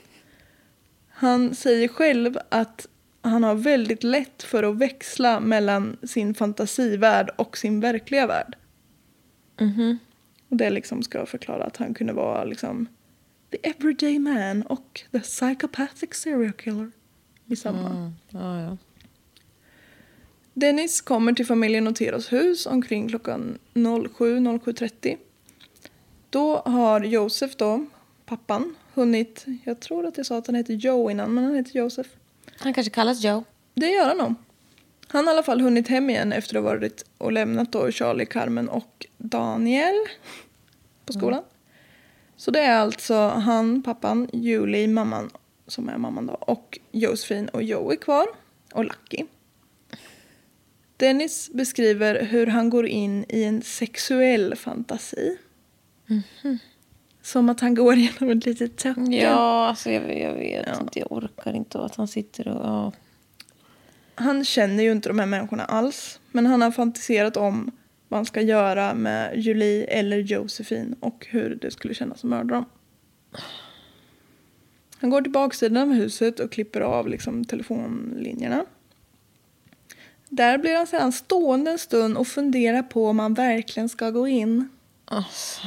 [1.10, 2.88] Han säger själv att
[3.22, 8.58] han har väldigt lätt för att växla mellan sin fantasivärld och sin verkliga värld.
[10.50, 12.88] Och det liksom ska förklara att han kunde vara liksom
[13.52, 16.92] the everyday man och the psychopathic serial killer.
[17.46, 18.14] i samma.
[18.30, 18.78] Ja, ja.
[20.54, 25.18] Dennis kommer till familjen Oteros hus omkring klockan 07.07.30.
[26.30, 27.86] Då har Josef då,
[28.26, 31.76] pappan, hunnit, jag tror att jag sa att han heter Joe innan, men han heter
[31.76, 32.08] Josef.
[32.58, 33.44] Han kanske kallas Joe.
[33.74, 34.34] Det gör han nog.
[35.08, 37.92] Han har i alla fall hunnit hem igen efter att ha varit och lämnat då
[37.92, 39.96] Charlie, Carmen och Daniel
[41.06, 41.44] på skolan.
[42.36, 45.30] Så det är alltså han, pappan, Julie, mamman,
[45.68, 48.28] som är mamman då, och Josefin och Joey kvar,
[48.74, 49.26] och Lucky.
[51.04, 55.38] Dennis beskriver hur han går in i en sexuell fantasi.
[57.22, 59.12] Som att han går genom ett litet töcken.
[59.12, 61.00] Ja, alltså jag, jag vet inte.
[61.00, 62.66] Jag orkar inte att han sitter och...
[62.66, 62.92] Ja.
[64.16, 66.20] Han känner ju inte de här människorna alls.
[66.32, 67.72] Men han har fantiserat om
[68.08, 72.56] vad han ska göra med Julie eller Josefin och hur det skulle kännas att mörda
[72.56, 72.66] dem.
[74.98, 78.66] Han går till baksidan av huset och klipper av liksom telefonlinjerna.
[80.36, 84.28] Där blir han sedan stående en stund och funderar på om han verkligen ska gå
[84.28, 84.70] in.
[85.06, 85.62] Alltså.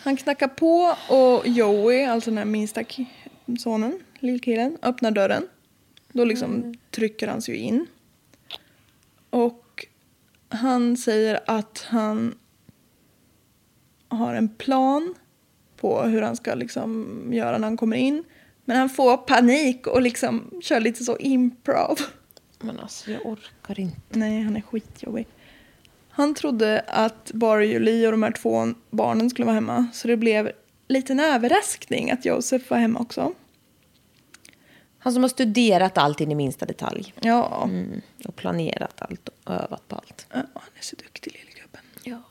[0.00, 2.84] Han knackar på och Joey, alltså den här minsta
[3.58, 5.48] sonen, lillkillen, öppnar dörren.
[6.12, 7.86] Då liksom trycker han sig in.
[9.30, 9.86] Och
[10.48, 12.38] han säger att han
[14.08, 15.14] har en plan
[15.76, 18.24] på hur han ska liksom göra när han kommer in.
[18.68, 21.98] Men han får panik och liksom kör lite så improv.
[22.58, 24.00] Men alltså jag orkar inte.
[24.18, 25.26] Nej, han är skitjobbig.
[26.08, 29.86] Han trodde att bara Julie och de här två barnen skulle vara hemma.
[29.92, 30.52] Så det blev
[30.88, 33.34] lite en överraskning att Josef var hemma också.
[34.98, 37.14] Han som har studerat allt in i minsta detalj.
[37.20, 38.00] Ja, Mm.
[38.24, 40.26] Och planerat allt och övat på allt.
[40.30, 41.82] ja han är så duktig lille gubben.
[42.02, 42.22] Ja.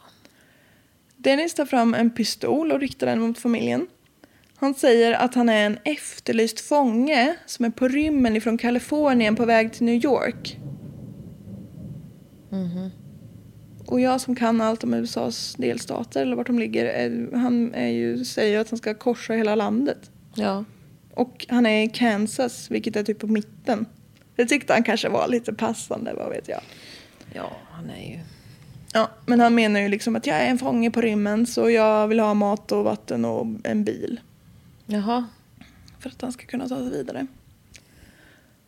[1.16, 3.88] Dennis tar fram en pistol och riktar den mot familjen.
[4.60, 9.46] Han säger att han är en efterlyst fånge som är på rymmen ifrån Kalifornien på
[9.46, 10.58] väg till New York.
[13.88, 17.88] Och jag som kan allt om USAs delstater eller vart de ligger, är, han är
[17.88, 20.12] ju, säger att han ska korsa hela landet.
[20.36, 20.66] Ja.
[21.14, 23.86] Och han är i Kansas, vilket är typ på mitten.
[24.36, 26.60] Det tyckte han kanske var lite passande, vad vet jag.
[27.34, 28.20] Ja, han är ju...
[28.94, 32.08] Ja, men han menar ju liksom att jag är en fånge på rymmen så jag
[32.08, 34.20] vill ha mat och vatten och en bil.
[34.88, 35.28] Jaha.
[36.00, 37.28] För att han ska kunna ta sig vidare.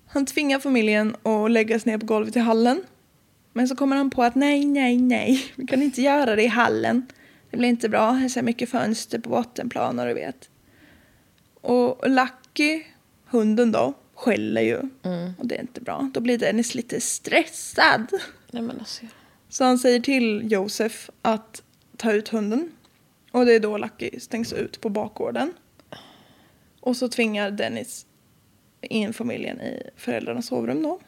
[0.07, 2.83] Han tvingar familjen att lägga sig ner på golvet i hallen.
[3.53, 6.47] Men så kommer han på att nej, nej, nej, vi kan inte göra det i
[6.47, 7.05] hallen.
[7.49, 10.49] Det blir inte bra, det är så mycket fönster på bottenplaner du vet.
[11.61, 12.83] Och Lucky,
[13.25, 14.77] hunden då, skäller ju.
[15.37, 16.09] Och det är inte bra.
[16.13, 18.07] Då blir Dennis lite stressad.
[18.51, 19.05] Nej men alltså.
[19.49, 21.63] Så han säger till Josef att
[21.97, 22.71] ta ut hunden.
[23.31, 25.53] Och det är då Lucky stängs ut på bakgården.
[26.79, 28.05] Och så tvingar Dennis
[28.81, 30.99] in familjen i föräldrarnas sovrum då.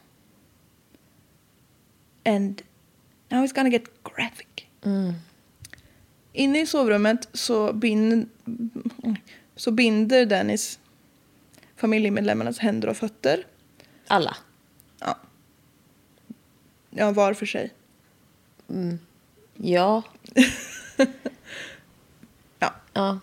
[2.25, 2.61] And
[3.29, 4.47] now it's gonna get graphic.
[6.33, 8.29] Inne i sovrummet så, bin,
[9.55, 10.79] så binder Dennis
[11.75, 13.45] familjemedlemmarnas händer och fötter.
[14.07, 14.37] Alla.
[14.99, 15.17] Ja.
[16.89, 17.73] Ja, var för sig.
[19.63, 20.03] Ja.
[22.59, 22.73] Ja.
[22.93, 23.19] Ja.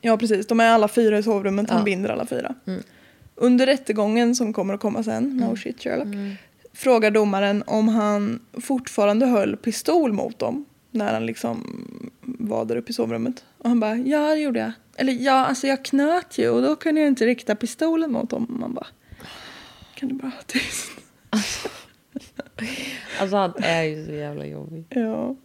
[0.00, 0.46] Ja, precis.
[0.46, 1.70] De är alla fyra i sovrummet.
[1.70, 1.84] Han Ja.
[1.84, 2.54] binder alla fyra.
[3.34, 6.38] Under rättegången som kommer att komma sen, no shit Sherlock,
[6.72, 11.86] frågar domaren om han fortfarande höll pistol mot dem när han liksom
[12.20, 13.44] var där uppe i sovrummet.
[13.58, 14.72] Och han bara, ja det gjorde jag.
[14.96, 18.46] Eller ja, alltså jag knöt ju och då kunde jag inte rikta pistolen mot dem.
[18.60, 18.86] Man bara,
[19.94, 20.90] kan du bara ha tyst?
[23.20, 24.84] Alltså han är ju så jävla jobbig.
[24.90, 25.36] Ja.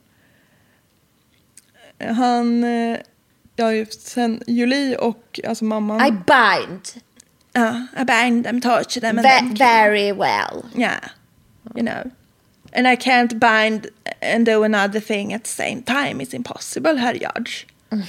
[1.99, 2.63] Han,
[3.55, 6.01] ja just sen Julie och alltså mamman.
[6.07, 6.87] I bind
[7.55, 10.63] Ja, I bind them, torture them and ve- then very well.
[10.77, 11.03] Yeah,
[11.75, 12.11] you know.
[12.75, 13.87] And I can't bind
[14.35, 16.23] and do another thing at the same time.
[16.23, 17.65] It's impossible, herr Judge.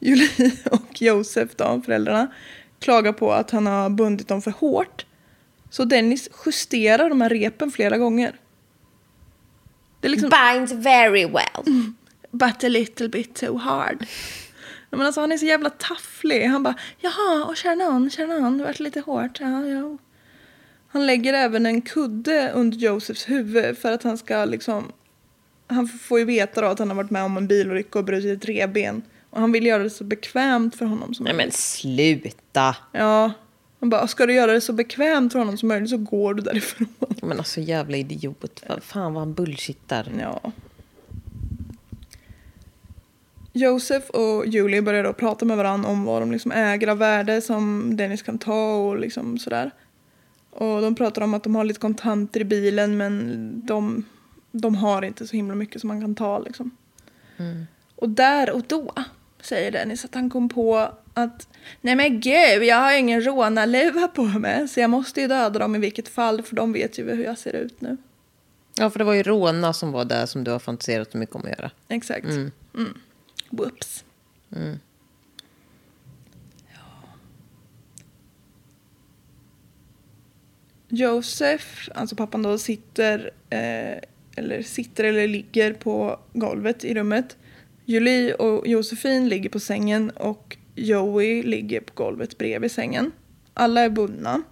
[0.00, 2.26] Julie och Josef, de föräldrarna,
[2.80, 5.06] klagar på att han har bundit dem för hårt.
[5.70, 8.34] Så Dennis justerar de här repen flera gånger.
[10.00, 11.92] Det liksom, Binds very well.
[12.30, 14.06] but a little bit too hard.
[14.96, 16.46] Men alltså, han är så jävla tafflig.
[16.46, 19.40] Han bara, jaha, och känner någon, känner någon, det vart lite hårt.
[19.40, 19.98] Ja, ja.
[20.88, 24.92] Han lägger även en kudde under Josefs huvud för att han ska liksom...
[25.66, 28.38] Han får ju veta då att han har varit med om en bilolycka och brutit
[28.42, 29.02] ett revben.
[29.30, 31.54] Och han vill göra det så bekvämt för honom som Nej men möjligt.
[31.54, 32.76] sluta.
[32.92, 33.32] Ja.
[33.80, 36.42] Han bara, ska du göra det så bekvämt för honom som möjligt så går du
[36.42, 36.88] därifrån.
[37.22, 38.62] Men alltså jävla idiot.
[38.80, 40.12] Fan vad han bullshittar.
[40.20, 40.52] Ja.
[43.56, 47.40] Joseph och Julie börjar då prata med varandra om vad de liksom äger av värde
[47.40, 49.70] som Dennis kan ta och liksom sådär.
[50.50, 54.04] Och de pratar om att de har lite kontanter i bilen men de,
[54.52, 56.70] de har inte så himla mycket som man kan ta liksom.
[57.96, 58.92] Och där och då
[59.40, 61.48] säger Dennis att han kom på att
[61.80, 65.76] nej men gud, jag har ingen rånarluva på mig så jag måste ju döda dem
[65.76, 67.96] i vilket fall för de vet ju hur jag ser ut nu.
[68.78, 71.36] Ja, för det var ju råna som var där som du har fantiserat så mycket
[71.36, 71.70] om att göra.
[71.88, 72.26] Exakt.
[72.26, 72.50] Mm.
[73.56, 74.04] Whoops.
[74.48, 74.58] Ja.
[80.88, 83.98] Josef, alltså pappan då, sitter, eh,
[84.36, 87.36] eller sitter eller ligger på golvet i rummet.
[87.84, 93.12] Julie och Josefin ligger på sängen och Joey ligger på golvet bredvid sängen.
[93.54, 94.42] Alla är bundna.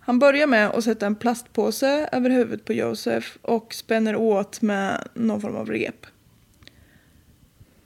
[0.00, 5.08] Han börjar med att sätta en plastpåse över huvudet på Josef och spänner åt med
[5.14, 6.06] någon form av rep.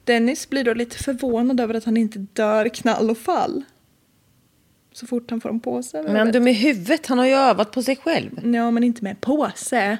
[0.05, 3.64] Dennis blir då lite förvånad över att han inte dör knall och fall.
[4.92, 7.82] Så fort han får en påse Men dum i huvudet, han har ju övat på
[7.82, 8.55] sig själv.
[8.55, 9.98] Ja, men inte med påse.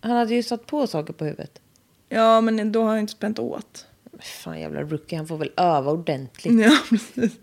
[0.00, 1.60] Han hade ju satt på saker på huvudet.
[2.08, 3.86] Ja, men då har han inte spänt åt.
[4.20, 6.60] Fan jävla rookie, han får väl öva ordentligt.
[6.64, 7.38] Ja, precis.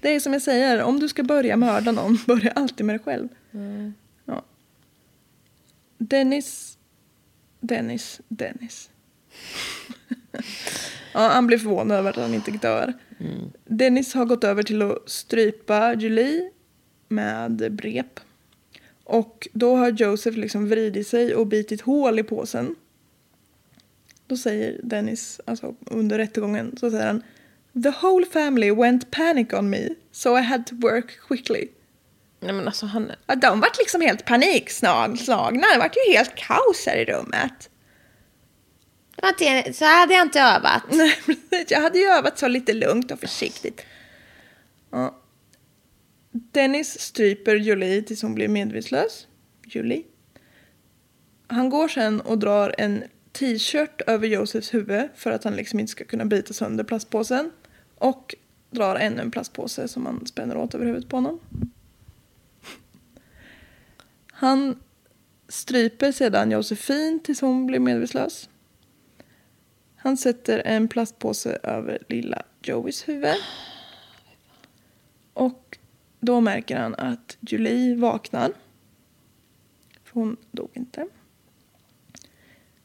[0.00, 3.02] Det är som jag säger, om du ska börja mörda någon, börja alltid med dig
[3.04, 3.28] själv.
[4.24, 4.42] Ja.
[5.98, 6.78] Dennis,
[7.60, 8.90] Dennis, Dennis.
[11.12, 12.92] ja, han blir förvånad över att han inte dör.
[13.64, 16.50] Dennis har gått över till att strypa Julie
[17.08, 18.20] med brep.
[19.04, 22.76] Och då har Joseph liksom vridit sig och bitit hål i påsen.
[24.26, 27.22] Då säger Dennis, alltså under rättegången, så säger han
[27.82, 31.68] The whole family went panic on me, so I had to work quickly.
[32.40, 33.12] Nej men alltså han...
[33.26, 35.66] Ja, de vart liksom helt panikslagna.
[35.74, 37.69] Det vart ju helt kaos här i rummet.
[39.72, 40.82] Så hade jag inte övat.
[40.90, 41.66] Nej.
[41.68, 43.80] Jag hade ju övat så lite lugnt och försiktigt.
[44.90, 45.16] Ja.
[46.32, 49.26] Dennis stryper Julie tills hon blir medvetslös.
[49.64, 50.02] Julie.
[51.46, 55.90] Han går sen och drar en t-shirt över Josefs huvud för att han liksom inte
[55.90, 57.50] ska kunna bita sönder plastpåsen.
[57.94, 58.34] Och
[58.70, 61.40] drar ännu en plastpåse som han spänner åt över huvudet på honom.
[64.32, 64.82] Han
[65.48, 68.48] stryper sedan Josefin tills hon blir medvetslös.
[70.02, 73.36] Han sätter en plastpåse över lilla Joeys huvud.
[75.32, 75.78] Och
[76.20, 78.52] då märker han att Julie vaknar.
[80.04, 81.06] För hon dog inte.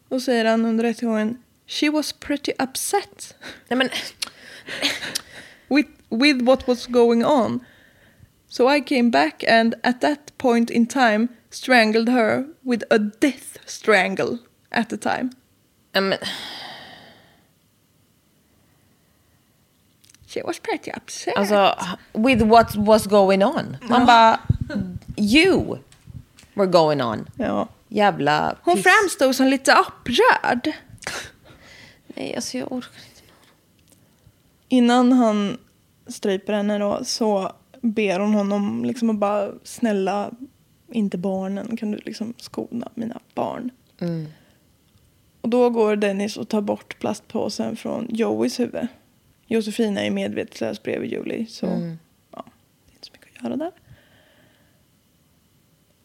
[0.09, 3.35] Då säger han under rättegången She was pretty upset
[3.67, 3.89] Nej men...
[5.67, 7.65] with, with what was going on.
[8.47, 13.57] So I came back and at that point in time strangled her with a death
[13.65, 14.37] strangle
[14.69, 15.29] at the time.
[15.93, 16.13] Men...
[20.35, 21.37] She was pretty upset.
[21.37, 21.75] Alltså,
[22.13, 23.77] with what was going on.
[23.89, 24.39] Man bara...
[25.17, 25.79] You
[26.53, 27.25] were going on.
[27.37, 27.67] ja.
[27.87, 28.83] Jävla Hon piss.
[28.83, 30.71] framstod som lite upprörd.
[32.07, 33.21] Nej, alltså jag orkar inte.
[34.67, 35.57] Innan han
[36.07, 40.31] stryper henne då så ber hon honom liksom att bara snälla,
[40.91, 43.71] inte barnen, kan du liksom skona mina barn?
[45.41, 48.87] Och då går Dennis och tar bort plastpåsen från Joeys huvud.
[49.47, 51.65] Josefina är medvetslös bredvid Julie så
[52.31, 52.45] ja,
[52.85, 53.71] det är inte så mycket att göra där.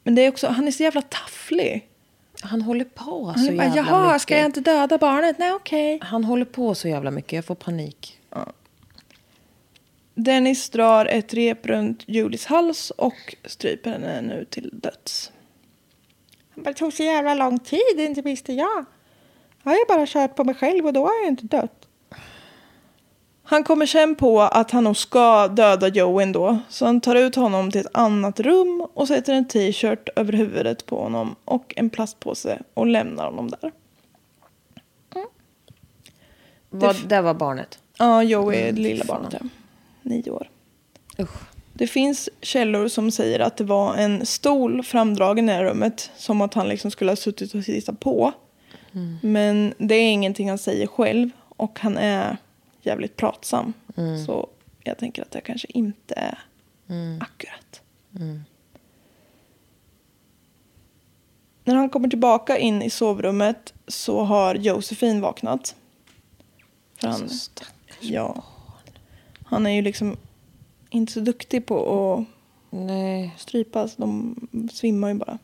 [0.03, 1.89] Men det är också, han är så jävla tafflig.
[2.43, 4.23] Han håller på Han så bara, jävla jaha, mycket.
[4.23, 5.39] ska jag inte döda barnet?
[5.39, 5.99] Nej, okej.
[6.03, 7.33] Han håller på så jävla mycket.
[7.33, 8.21] Jag får panik.
[10.15, 15.33] Dennis drar ett rep runt Julies hals och stryper henne nu till döds.
[16.51, 18.85] Han bara, det tog så jävla lång tid, inte visste jag.
[19.63, 21.80] Jag har ju bara kört på mig själv och då har jag inte dött.
[23.51, 26.59] Han kommer sen på att han nog ska döda Joe ändå.
[26.69, 30.87] Så han tar ut honom till ett annat rum och sätter en t-shirt över huvudet
[30.87, 33.73] på honom och en plastpåse och lämnar honom där.
[36.71, 37.79] Vad, där var barnet.
[37.99, 39.35] Ja, Joe är det lilla barnet.
[39.41, 39.49] Ja.
[40.03, 40.49] Nio år.
[41.19, 41.41] Usch.
[41.73, 46.11] Det finns källor som säger att det var en stol framdragen i det här rummet.
[46.17, 48.33] Som att han liksom skulle ha suttit och tittat på.
[49.23, 51.31] Men det är ingenting han säger själv.
[51.57, 52.37] Och han är
[52.83, 53.73] jävligt pratsam.
[54.27, 54.49] Så
[54.85, 56.39] jag tänker att det kanske inte är
[57.21, 57.83] akkurat.
[61.65, 65.77] När han kommer tillbaka in i sovrummet så har Josefin vaknat.
[67.01, 67.29] För han,
[68.01, 68.45] ja,
[69.45, 70.17] han är ju liksom
[70.91, 72.27] inte så duktig på att
[72.71, 73.35] Nej.
[73.39, 73.97] strypas.
[73.97, 74.37] De
[74.73, 75.39] svimmar ju bara.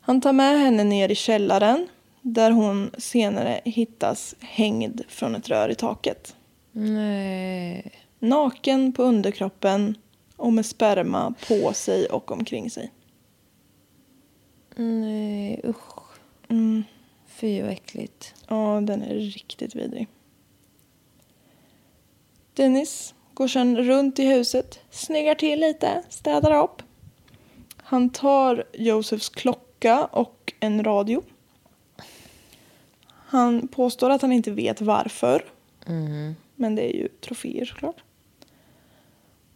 [0.00, 1.88] Han tar med henne ner i källaren
[2.22, 6.36] Där hon senare hittas hängd från ett rör i taket.
[6.72, 7.92] Nej.
[8.18, 9.98] Naken på underkroppen
[10.36, 12.92] och med sperma på sig och omkring sig.
[14.76, 16.18] Nej, usch.
[16.48, 16.84] Mm.
[17.26, 18.34] Fy vad äckligt.
[18.48, 20.08] Ja, den är riktigt vidrig.
[22.54, 26.82] Dennis går sedan runt i huset, snyggar till lite, städar upp.
[27.76, 31.22] Han tar Josefs klocka och en radio.
[33.32, 35.44] Han påstår att han inte vet varför.
[36.56, 37.96] Men det är ju troféer såklart.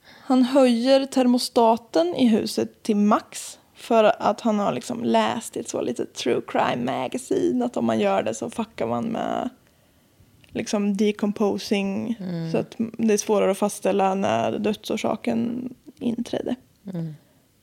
[0.05, 5.69] Han höjer termostaten i huset till max för att han har liksom läst i ett
[5.69, 9.49] så litet true crime magazine att om man gör det så fuckar man med
[10.49, 12.17] liksom decomposing
[12.53, 16.55] så att det är svårare att fastställa när dödsorsaken inträdde.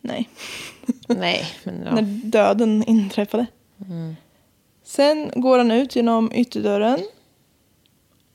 [0.02, 0.30] Nej,
[1.08, 1.96] Nej, men ja.
[1.96, 3.46] när döden inträffade.
[4.84, 7.00] Sen går han ut genom ytterdörren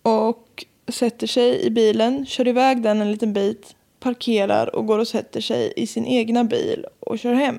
[0.03, 5.09] och sätter sig i bilen, kör iväg den en liten bit, parkerar och går och
[5.09, 7.59] sätter sig i sin egna bil och kör hem.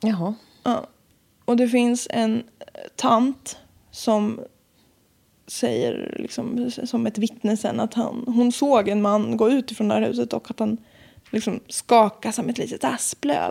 [0.00, 0.34] Jaha.
[0.62, 0.86] Ja.
[1.44, 2.42] Och det finns en
[2.96, 3.58] tant
[3.90, 4.40] som
[5.46, 9.88] säger liksom, som ett vittne sen att han, hon såg en man gå ut ifrån
[9.88, 10.76] det här huset och att han
[11.30, 13.50] liksom skakade som ett litet asplöv.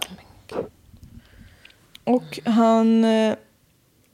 [2.08, 3.36] Och han, eh,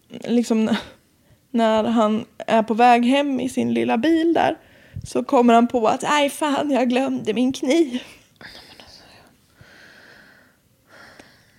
[0.10, 0.76] liksom
[1.52, 4.58] när han är på väg hem i sin lilla bil där
[5.04, 8.04] så kommer han på att nej fan jag glömde min kniv.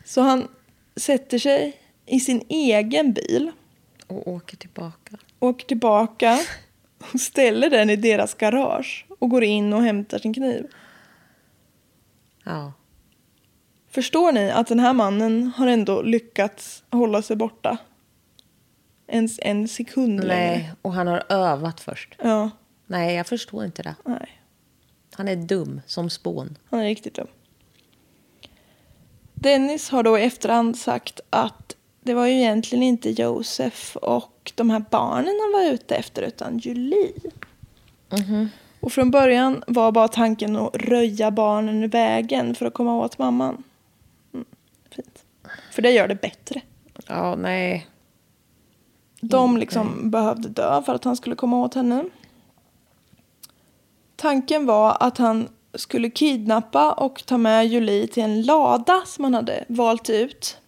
[0.05, 0.49] Så han
[0.97, 3.53] sätter sig i sin egen bil
[4.07, 5.17] Och åker tillbaka.
[5.39, 6.39] åker tillbaka
[7.13, 10.67] och ställer den i deras garage och går in och hämtar sin kniv.
[12.45, 12.73] Ja.
[13.95, 17.79] Förstår ni att den här mannen har ändå lyckats hålla sig borta?
[19.07, 20.51] En, en sekund längre.
[20.51, 22.15] Nej, och han har övat först.
[22.23, 22.51] Ja,
[22.87, 23.95] Nej, jag förstår inte det.
[24.05, 24.41] nej.
[25.15, 26.59] Han är dum som spån.
[26.71, 27.27] Han är riktigt dum.
[29.35, 34.71] Dennis har då i efterhand sagt att det var ju egentligen inte Josef och de
[34.71, 37.13] här barnen han var ute efter utan Julie.
[38.81, 43.19] Och från början var bara tanken att röja barnen ur vägen för att komma åt
[43.19, 43.63] mamman.
[45.55, 45.73] Mm.
[45.73, 46.61] För det gör det bättre.
[47.07, 47.87] Ja, nej.
[49.21, 52.05] De liksom behövde dö för att han skulle komma åt henne.
[54.17, 59.35] Tanken var att han skulle kidnappa och ta med Julie till en lada som han
[59.35, 60.59] hade valt ut.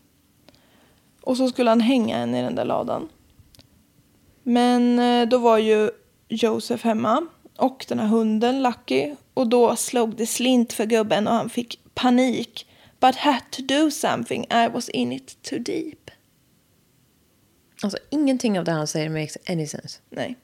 [1.20, 3.08] Och så skulle han hänga henne i den där ladan.
[4.42, 5.90] Men eh, då var ju
[6.28, 7.26] Josef hemma
[7.56, 11.80] och den här hunden Lucky och då slog det slint för gubben och han fick
[11.94, 12.65] panik.
[13.00, 16.10] But had to do something, I was in it too deep.
[17.82, 19.98] Alltså, ingenting av det han säger makes any sense.
[20.10, 20.36] Nej.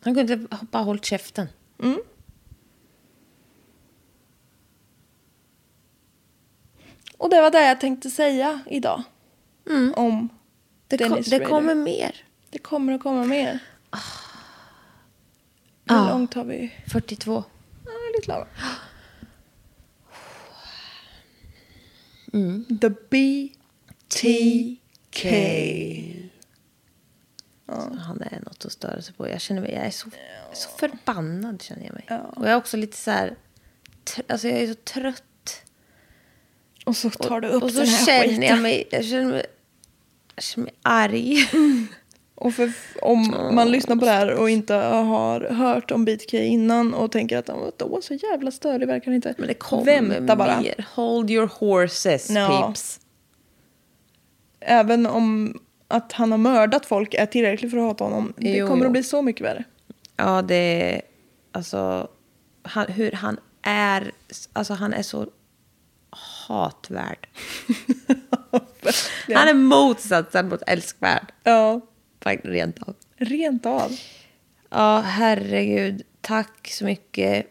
[0.00, 0.36] Han kunde
[0.70, 1.48] bara hållit käften.
[7.18, 9.02] Och det var det jag tänkte säga idag.
[9.96, 10.28] Om
[10.88, 12.24] Det, kom, det kommer mer.
[12.50, 13.58] Det kommer att komma mer.
[15.90, 16.10] Hur Ah.
[16.10, 16.72] långt har vi?
[16.92, 17.44] 42.
[17.84, 18.46] Ja, lite lagom.
[22.80, 24.24] The BTK.
[27.98, 29.28] Han är något att störa sig på.
[29.28, 32.20] Jag känner mig, jag är så, är så förbannad känner jag mig.
[32.36, 33.36] Och jag är också lite så här,
[34.26, 35.62] alltså jag är så trött.
[36.84, 38.42] Och så tar du upp och så den här känner skiten.
[38.42, 39.46] jag mig, jag känner mig,
[40.34, 41.48] jag känner mig arg.
[42.40, 42.72] Och för,
[43.02, 47.38] om man lyssnar på det här och inte har hört om BTK innan och tänker
[47.38, 49.34] att då så jävla störig verkar han inte.
[49.38, 50.60] Men det kommer Vänta bara.
[50.60, 50.86] mer.
[50.94, 52.64] Hold your horses, Ja.
[52.66, 53.00] peeps.
[54.60, 55.58] Även om
[55.88, 58.32] att han har mördat folk är tillräckligt för att hata honom.
[58.36, 58.86] Det Jo, kommer jo.
[58.88, 59.64] att bli så mycket värre.
[60.16, 60.54] Ja, det
[60.94, 61.02] är...
[61.52, 62.08] Alltså,
[62.62, 64.12] han, hur han är...
[64.52, 65.26] Alltså, han är så
[66.46, 67.28] hatvärd.
[69.34, 71.32] Han är motsatsen mot älskvärd.
[71.44, 71.80] Ja,
[72.24, 72.94] rent av.
[73.16, 73.92] rent av.
[74.70, 76.02] Ja, herregud.
[76.20, 77.46] Tack så mycket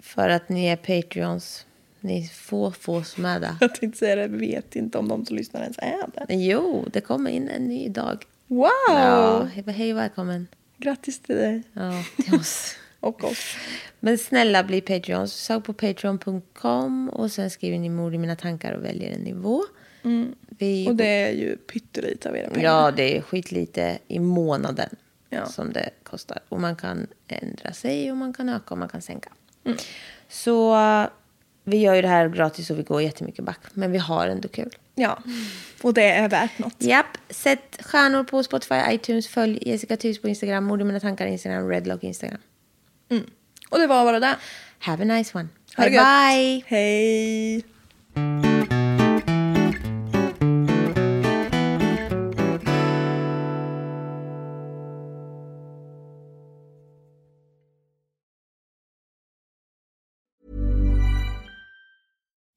[0.00, 1.66] för att ni är Patreons.
[2.00, 3.56] Ni få, få som är det.
[3.60, 6.34] Jag tänkte säga det, vet inte om de som lyssnar ens är det.
[6.34, 8.24] Jo, det kommer in en ny dag.
[8.46, 8.68] Wow!
[8.88, 10.46] Ja, hej, hej välkommen.
[10.76, 12.76] Grattis till dig Ja, till oss.
[13.00, 13.56] och oss.
[14.00, 15.32] Men snälla bli Patreons.
[15.32, 19.62] Sök på patreon.com och sen skriver ni mord i mina tankar och väljer en nivå.
[20.58, 22.64] Vi, Och det är ju pyttelite av era pengar.
[22.64, 24.88] Ja, det är skitlite i månaden
[25.28, 25.46] Ja.
[25.46, 26.38] som det kostar.
[26.48, 29.28] Och man kan ändra sig och man kan öka och man kan sänka.
[30.28, 30.76] Så
[31.64, 33.58] vi gör ju det här gratis och vi går jättemycket back.
[33.74, 34.70] Men vi har ändå kul.
[34.94, 35.18] Ja,
[35.82, 36.74] och det är värt något.
[36.78, 41.26] Japp, sätt stjärnor på Spotify, iTunes, följ Jessica Thys på Instagram, Mord i mina tankar
[41.26, 42.38] Instagram, Redlock Instagram.
[43.70, 44.36] Och det var bara det.
[44.78, 45.48] Have a nice one.
[45.76, 46.62] Ha bye bye!
[46.66, 48.51] Hej!